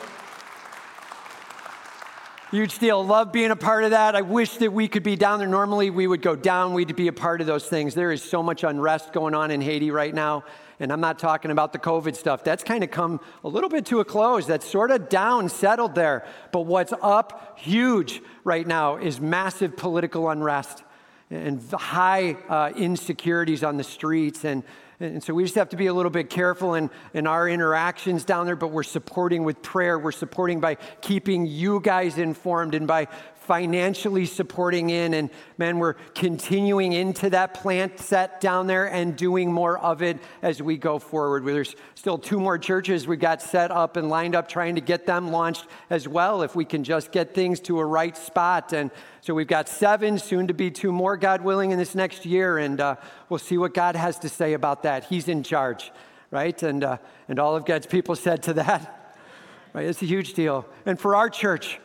[2.51, 3.05] Huge deal.
[3.05, 4.17] Love being a part of that.
[4.17, 5.47] I wish that we could be down there.
[5.47, 7.95] Normally, we would go down, we'd be a part of those things.
[7.95, 10.45] There is so much unrest going on in Haiti right now.
[10.81, 12.43] And I'm not talking about the COVID stuff.
[12.43, 14.47] That's kind of come a little bit to a close.
[14.47, 16.25] That's sort of down, settled there.
[16.53, 20.83] But what's up huge right now is massive political unrest
[21.31, 24.45] and high uh, insecurities on the streets.
[24.45, 24.65] And,
[24.99, 28.25] and so we just have to be a little bit careful in, in our interactions
[28.25, 29.99] down there, but we're supporting with prayer.
[29.99, 33.07] We're supporting by keeping you guys informed and by
[33.41, 35.15] financially supporting in.
[35.15, 40.19] And man, we're continuing into that plant set down there and doing more of it
[40.43, 41.45] as we go forward.
[41.45, 45.07] There's still two more churches we got set up and lined up trying to get
[45.07, 48.73] them launched as well if we can just get things to a right spot.
[48.73, 48.91] And
[49.23, 52.59] so we've got seven, soon to be two more, God willing, in this next year.
[52.59, 52.97] And uh,
[53.31, 55.05] we'll see what God has to say about that.
[55.05, 55.93] He's in charge,
[56.31, 56.63] right?
[56.63, 59.17] And, uh, and all of God's people said to that,
[59.73, 59.87] right?
[59.87, 60.67] It's a huge deal.
[60.85, 61.81] And for our church,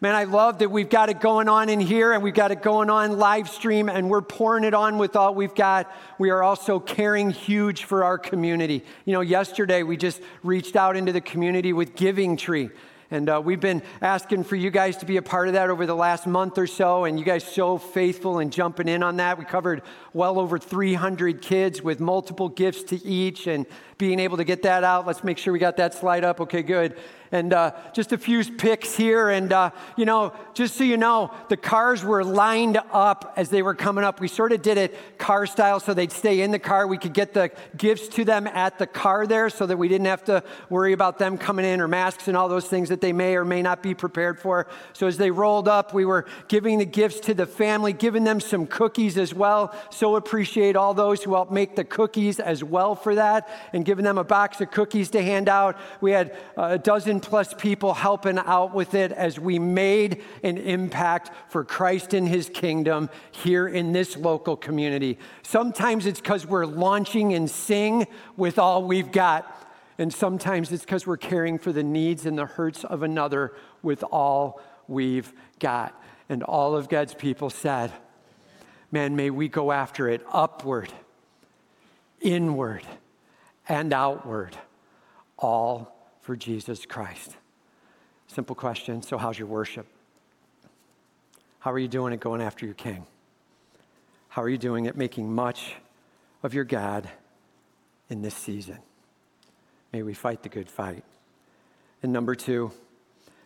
[0.00, 2.62] Man, I love that we've got it going on in here and we've got it
[2.62, 5.92] going on live stream and we're pouring it on with all we've got.
[6.20, 8.84] We are also caring huge for our community.
[9.06, 12.70] You know, yesterday we just reached out into the community with Giving Tree.
[13.10, 15.84] And uh, we've been asking for you guys to be a part of that over
[15.84, 19.38] the last month or so, and you guys so faithful in jumping in on that.
[19.38, 19.82] We covered
[20.12, 23.64] well over 300 kids with multiple gifts to each, and
[23.96, 25.06] being able to get that out.
[25.06, 26.38] Let's make sure we got that slide up.
[26.42, 26.98] Okay, good
[27.32, 29.28] and uh, just a few pics here.
[29.28, 33.62] And, uh, you know, just so you know, the cars were lined up as they
[33.62, 34.20] were coming up.
[34.20, 36.86] We sort of did it car style so they'd stay in the car.
[36.86, 40.06] We could get the gifts to them at the car there so that we didn't
[40.06, 43.12] have to worry about them coming in or masks and all those things that they
[43.12, 44.66] may or may not be prepared for.
[44.92, 48.40] So as they rolled up, we were giving the gifts to the family, giving them
[48.40, 49.74] some cookies as well.
[49.90, 54.04] So appreciate all those who helped make the cookies as well for that and giving
[54.04, 55.76] them a box of cookies to hand out.
[56.00, 60.58] We had uh, a dozen plus people helping out with it as we made an
[60.58, 65.18] impact for Christ in his kingdom here in this local community.
[65.42, 68.06] Sometimes it's because we're launching and sing
[68.36, 69.54] with all we've got.
[69.98, 73.52] And sometimes it's because we're caring for the needs and the hurts of another
[73.82, 76.00] with all we've got.
[76.28, 77.92] And all of God's people said,
[78.90, 80.90] Man, may we go after it upward,
[82.20, 82.82] inward,
[83.68, 84.56] and outward,
[85.36, 85.97] all
[86.28, 87.34] for Jesus Christ.
[88.26, 89.00] Simple question.
[89.00, 89.86] So, how's your worship?
[91.58, 93.06] How are you doing at going after your king?
[94.28, 95.76] How are you doing at making much
[96.42, 97.08] of your God
[98.10, 98.76] in this season?
[99.90, 101.02] May we fight the good fight.
[102.02, 102.72] And number two,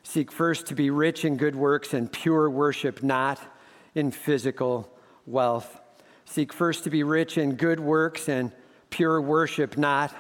[0.03, 3.41] seek first to be rich in good works and pure worship, not
[3.95, 4.93] in physical
[5.25, 5.81] wealth.
[6.25, 8.51] Seek first to be rich in good works and
[8.91, 10.13] pure worship, not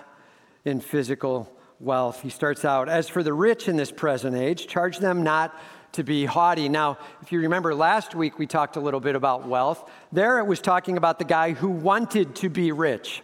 [0.64, 1.52] in physical
[1.82, 2.22] wealth.
[2.22, 5.54] He starts out, as for the rich in this present age, charge them not
[5.92, 6.68] to be haughty.
[6.68, 9.88] Now, if you remember last week, we talked a little bit about wealth.
[10.10, 13.22] There it was talking about the guy who wanted to be rich.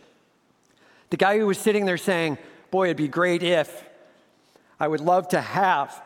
[1.11, 2.39] The guy who was sitting there saying,
[2.71, 3.85] Boy, it'd be great if
[4.79, 6.03] I would love to have.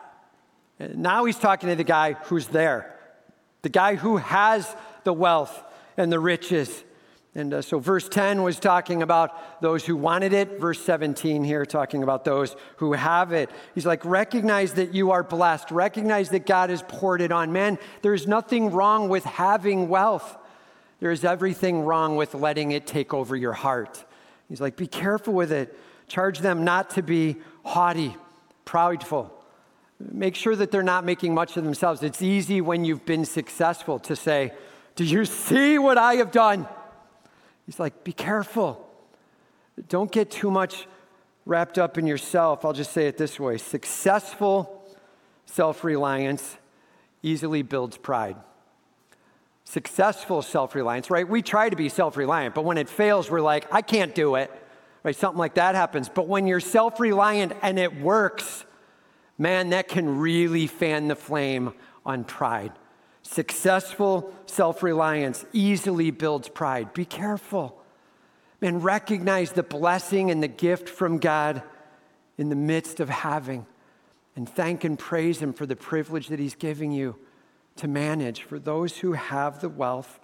[0.79, 2.95] Now he's talking to the guy who's there,
[3.63, 4.73] the guy who has
[5.03, 5.61] the wealth
[5.97, 6.83] and the riches.
[7.35, 10.59] And uh, so, verse 10 was talking about those who wanted it.
[10.59, 13.49] Verse 17 here, talking about those who have it.
[13.73, 15.71] He's like, recognize that you are blessed.
[15.71, 17.79] Recognize that God has poured it on men.
[18.03, 20.37] There's nothing wrong with having wealth,
[20.99, 24.05] there is everything wrong with letting it take over your heart.
[24.47, 25.77] He's like, be careful with it.
[26.07, 28.15] Charge them not to be haughty,
[28.65, 29.31] proudful.
[29.99, 32.03] Make sure that they're not making much of themselves.
[32.03, 34.53] It's easy when you've been successful to say,
[34.95, 36.67] Do you see what I have done?
[37.65, 38.89] He's like, Be careful.
[39.89, 40.87] Don't get too much
[41.45, 42.63] wrapped up in yourself.
[42.63, 44.83] I'll just say it this way successful
[45.45, 46.57] self reliance
[47.21, 48.35] easily builds pride.
[49.65, 51.27] Successful self reliance, right?
[51.27, 54.35] We try to be self reliant, but when it fails, we're like, I can't do
[54.35, 54.51] it,
[55.03, 55.15] right?
[55.15, 56.09] Something like that happens.
[56.09, 58.65] But when you're self reliant and it works,
[59.37, 61.73] man, that can really fan the flame
[62.05, 62.73] on pride.
[63.23, 66.93] Successful self reliance easily builds pride.
[66.93, 67.79] Be careful.
[68.61, 71.61] and recognize the blessing and the gift from God
[72.37, 73.65] in the midst of having,
[74.37, 77.17] and thank and praise Him for the privilege that He's giving you
[77.75, 78.43] to manage.
[78.43, 80.17] For those who have the wealth,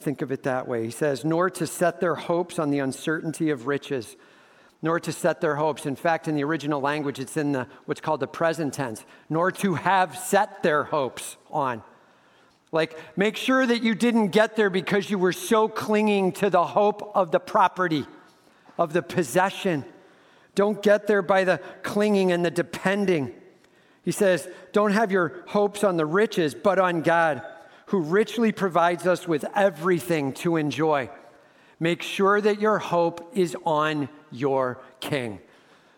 [0.00, 0.84] think of it that way.
[0.86, 4.16] He says, nor to set their hopes on the uncertainty of riches
[4.82, 5.86] nor to set their hopes.
[5.86, 9.50] In fact, in the original language, it's in the, what's called the present tense, nor
[9.52, 11.82] to have set their hopes on.
[12.76, 16.64] Like, make sure that you didn't get there because you were so clinging to the
[16.64, 18.06] hope of the property,
[18.78, 19.84] of the possession.
[20.54, 23.32] Don't get there by the clinging and the depending.
[24.04, 27.42] He says, Don't have your hopes on the riches, but on God,
[27.86, 31.08] who richly provides us with everything to enjoy.
[31.80, 35.40] Make sure that your hope is on your King,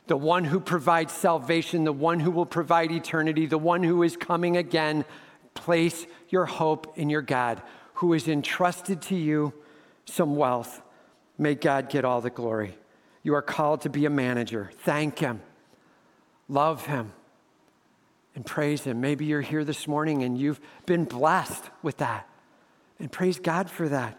[0.06, 4.16] the one who provides salvation, the one who will provide eternity, the one who is
[4.16, 5.04] coming again.
[5.54, 7.62] Place your hope in your God,
[7.94, 9.52] who has entrusted to you
[10.04, 10.82] some wealth.
[11.36, 12.76] May God get all the glory.
[13.22, 14.70] You are called to be a manager.
[14.80, 15.40] Thank Him,
[16.48, 17.12] love Him,
[18.34, 19.00] and praise Him.
[19.00, 22.28] Maybe you're here this morning and you've been blessed with that.
[22.98, 24.16] And praise God for that.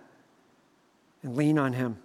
[1.23, 1.97] And lean on Him.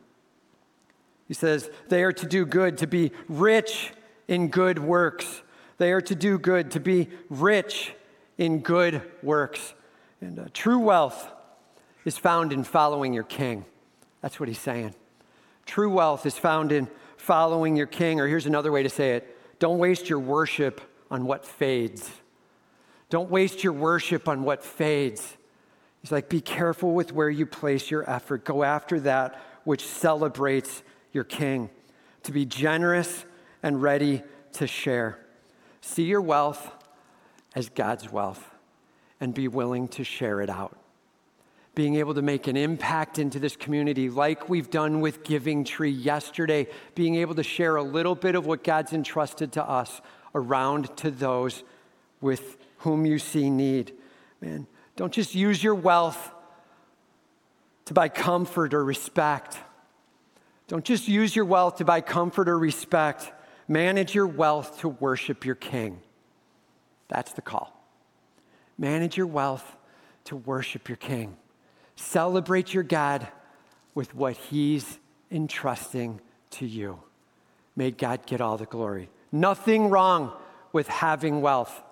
[1.26, 3.92] He says, they are to do good, to be rich
[4.28, 5.42] in good works.
[5.78, 7.94] They are to do good, to be rich
[8.38, 9.74] in good works.
[10.20, 11.30] And uh, true wealth
[12.04, 13.64] is found in following your king.
[14.20, 14.94] That's what he's saying.
[15.66, 18.20] True wealth is found in following your king.
[18.20, 20.80] Or here's another way to say it don't waste your worship
[21.10, 22.10] on what fades.
[23.10, 25.36] Don't waste your worship on what fades.
[26.00, 28.44] He's like, be careful with where you place your effort.
[28.44, 30.82] Go after that which celebrates
[31.12, 31.70] your king,
[32.22, 33.24] to be generous
[33.62, 34.22] and ready
[34.52, 35.18] to share.
[35.80, 36.70] See your wealth
[37.54, 38.50] as God's wealth
[39.20, 40.76] and be willing to share it out.
[41.74, 45.90] Being able to make an impact into this community, like we've done with Giving Tree
[45.90, 50.00] yesterday, being able to share a little bit of what God's entrusted to us
[50.34, 51.64] around to those
[52.20, 53.92] with whom you see need.
[54.40, 56.32] Man, don't just use your wealth
[57.86, 59.58] to buy comfort or respect.
[60.68, 63.30] Don't just use your wealth to buy comfort or respect.
[63.68, 66.00] Manage your wealth to worship your king.
[67.08, 67.84] That's the call.
[68.78, 69.76] Manage your wealth
[70.24, 71.36] to worship your king.
[71.96, 73.26] Celebrate your God
[73.94, 74.98] with what he's
[75.30, 77.00] entrusting to you.
[77.76, 79.08] May God get all the glory.
[79.30, 80.32] Nothing wrong
[80.72, 81.82] with having wealth,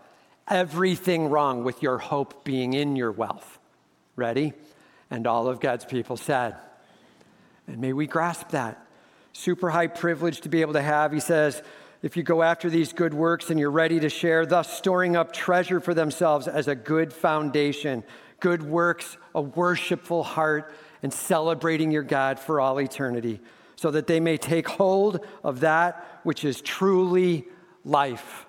[0.48, 3.58] everything wrong with your hope being in your wealth.
[4.16, 4.52] Ready?
[5.10, 6.56] And all of God's people said,
[7.66, 8.84] and may we grasp that.
[9.32, 11.12] Super high privilege to be able to have.
[11.12, 11.62] He says,
[12.02, 15.32] if you go after these good works and you're ready to share, thus storing up
[15.32, 18.02] treasure for themselves as a good foundation,
[18.40, 23.40] good works, a worshipful heart, and celebrating your God for all eternity.
[23.82, 27.44] so that they may take hold of that which is truly
[27.84, 28.46] life.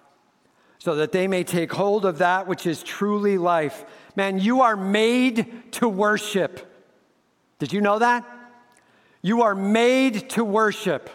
[0.77, 3.83] So that they may take hold of that which is truly life.
[4.15, 6.71] Man, you are made to worship.
[7.57, 8.23] Did you know that?
[9.23, 11.09] You are made to worship.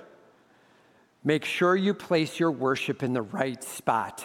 [1.25, 4.25] Make sure you place your worship in the right spot.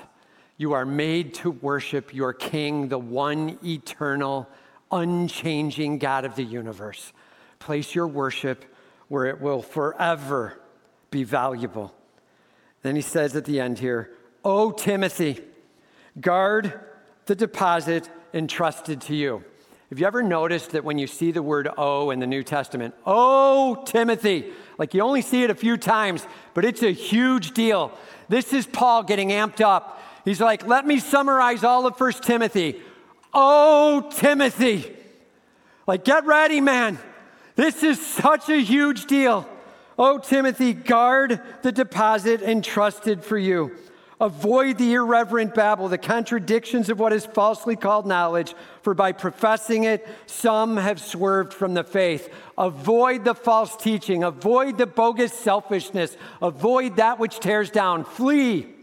[0.58, 4.48] You are made to worship your King, the one eternal,
[4.92, 7.12] unchanging God of the universe.
[7.60, 8.64] Place your worship
[9.08, 10.60] where it will forever
[11.10, 11.94] be valuable.
[12.84, 14.12] Then he says at the end here,
[14.44, 15.40] O Timothy,
[16.20, 16.80] guard
[17.26, 19.44] the deposit entrusted to you.
[19.90, 22.96] Have you ever noticed that when you see the word O in the New Testament,
[23.06, 27.92] oh, Timothy, like you only see it a few times, but it's a huge deal.
[28.30, 30.02] This is Paul getting amped up.
[30.26, 32.82] He's like, let me summarize all of First Timothy.
[33.34, 34.92] Oh, Timothy.
[35.86, 36.98] Like, get ready, man.
[37.56, 39.48] This is such a huge deal.
[39.98, 43.76] Oh, Timothy, guard the deposit entrusted for you.
[44.24, 49.84] Avoid the irreverent babble, the contradictions of what is falsely called knowledge, for by professing
[49.84, 52.34] it, some have swerved from the faith.
[52.58, 58.06] Avoid the false teaching, avoid the bogus selfishness, avoid that which tears down.
[58.06, 58.74] Flee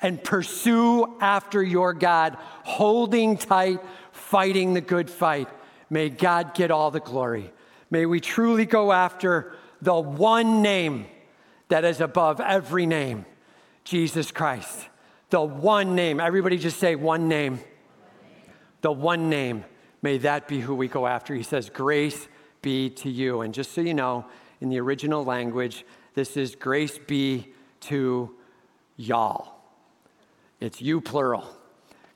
[0.00, 3.80] and pursue after your God, holding tight,
[4.12, 5.48] fighting the good fight.
[5.90, 7.52] May God get all the glory.
[7.90, 11.06] May we truly go after the one name
[11.70, 13.26] that is above every name
[13.88, 14.86] Jesus Christ.
[15.30, 16.20] The one name.
[16.20, 17.58] Everybody just say one name.
[18.82, 19.64] The one name.
[20.02, 21.34] May that be who we go after.
[21.34, 22.28] He says, Grace
[22.60, 23.40] be to you.
[23.40, 24.26] And just so you know,
[24.60, 28.34] in the original language, this is grace be to
[28.98, 29.54] y'all.
[30.60, 31.46] It's you plural.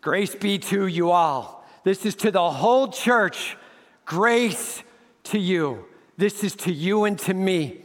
[0.02, 1.66] Grace be to you all.
[1.84, 3.56] This is to the whole church.
[4.04, 4.82] Grace
[5.24, 5.86] to you.
[6.18, 7.81] This is to you and to me.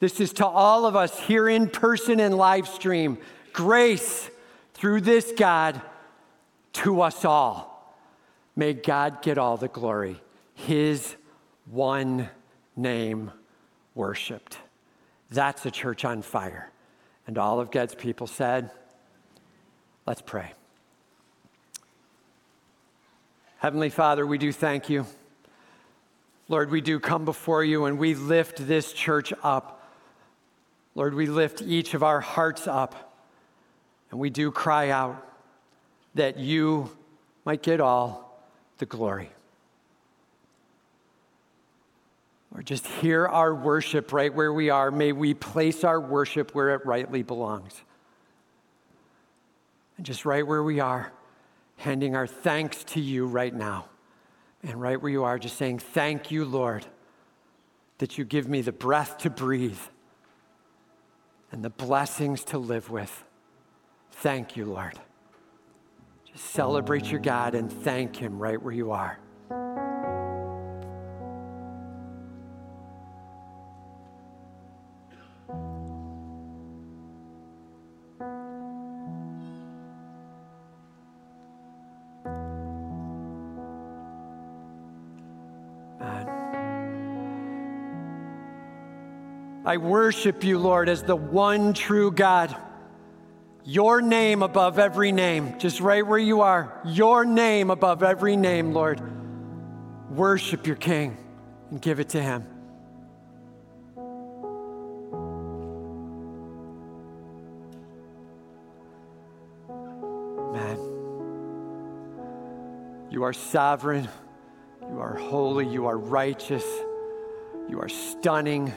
[0.00, 3.18] This is to all of us here in person and live stream.
[3.52, 4.30] Grace
[4.72, 5.80] through this God
[6.72, 7.94] to us all.
[8.56, 10.20] May God get all the glory.
[10.54, 11.16] His
[11.70, 12.30] one
[12.76, 13.30] name
[13.94, 14.56] worshiped.
[15.30, 16.70] That's a church on fire.
[17.26, 18.70] And all of God's people said,
[20.06, 20.52] Let's pray.
[23.58, 25.04] Heavenly Father, we do thank you.
[26.48, 29.79] Lord, we do come before you and we lift this church up.
[30.94, 33.10] Lord, we lift each of our hearts up
[34.10, 35.26] and we do cry out
[36.14, 36.90] that you
[37.44, 38.44] might get all
[38.78, 39.30] the glory.
[42.54, 44.90] Or just hear our worship right where we are.
[44.90, 47.80] May we place our worship where it rightly belongs.
[49.96, 51.12] And just right where we are,
[51.76, 53.86] handing our thanks to you right now.
[54.64, 56.84] And right where you are, just saying, Thank you, Lord,
[57.98, 59.78] that you give me the breath to breathe
[61.52, 63.24] and the blessings to live with.
[64.12, 64.98] Thank you, Lord.
[66.24, 69.18] Just celebrate your God and thank Him right where you are.
[89.70, 92.56] I worship you, Lord, as the one true God.
[93.62, 96.80] Your name above every name, just right where you are.
[96.84, 99.00] Your name above every name, Lord.
[100.10, 101.16] Worship your King
[101.70, 102.44] and give it to Him.
[110.52, 110.78] Man,
[113.08, 114.08] you are sovereign,
[114.82, 116.64] you are holy, you are righteous,
[117.68, 118.72] you are stunning,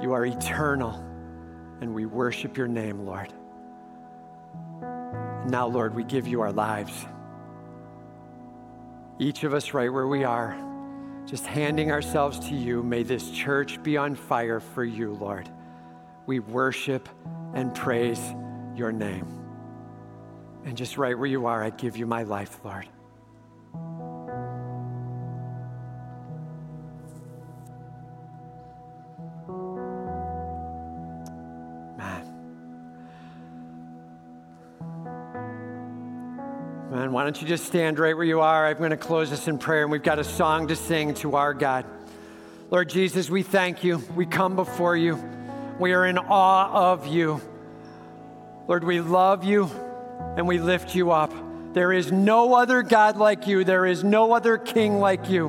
[0.00, 0.94] you are eternal,
[1.80, 3.32] and we worship your name, Lord.
[5.46, 7.06] Now, Lord, we give you our lives.
[9.18, 10.56] Each of us, right where we are,
[11.26, 12.82] just handing ourselves to you.
[12.82, 15.48] May this church be on fire for you, Lord.
[16.26, 17.08] We worship
[17.54, 18.20] and praise
[18.76, 19.26] your name.
[20.64, 22.88] And just right where you are, I give you my life, Lord.
[37.18, 38.68] Why don't you just stand right where you are?
[38.68, 41.34] I'm going to close this in prayer, and we've got a song to sing to
[41.34, 41.84] our God.
[42.70, 43.98] Lord Jesus, we thank you.
[44.14, 45.20] We come before you.
[45.80, 47.40] We are in awe of you.
[48.68, 49.64] Lord, we love you
[50.36, 51.32] and we lift you up.
[51.74, 55.48] There is no other God like you, there is no other King like you.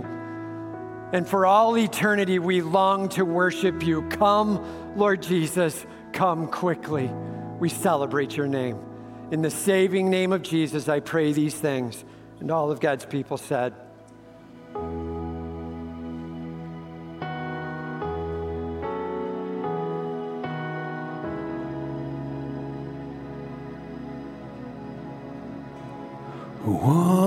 [1.14, 4.10] And for all eternity, we long to worship you.
[4.10, 7.12] Come, Lord Jesus, come quickly.
[7.60, 8.90] We celebrate your name.
[9.32, 12.04] In the saving name of Jesus, I pray these things.
[12.40, 13.74] And all of God's people said,
[26.66, 27.19] Whoa.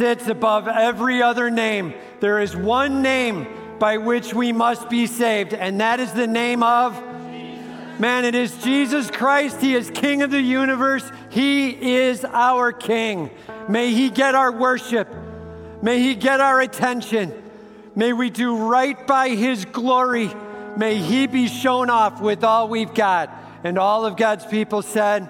[0.00, 1.92] Sits above every other name.
[2.20, 3.46] There is one name
[3.78, 6.98] by which we must be saved, and that is the name of.
[8.00, 9.60] Man, it is Jesus Christ.
[9.60, 11.04] He is King of the universe.
[11.28, 13.28] He is our King.
[13.68, 15.06] May He get our worship.
[15.82, 17.34] May He get our attention.
[17.94, 20.30] May we do right by His glory.
[20.78, 23.28] May He be shown off with all we've got.
[23.64, 25.28] And all of God's people said,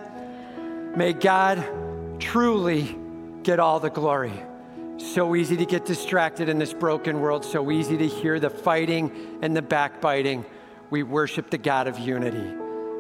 [0.97, 2.97] May God truly
[3.43, 4.45] get all the glory.
[5.01, 9.39] So easy to get distracted in this broken world, so easy to hear the fighting
[9.41, 10.45] and the backbiting.
[10.91, 12.55] We worship the God of unity.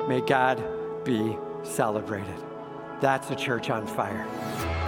[0.08, 0.62] May God
[1.04, 2.42] be celebrated.
[3.00, 4.79] That's a church on fire.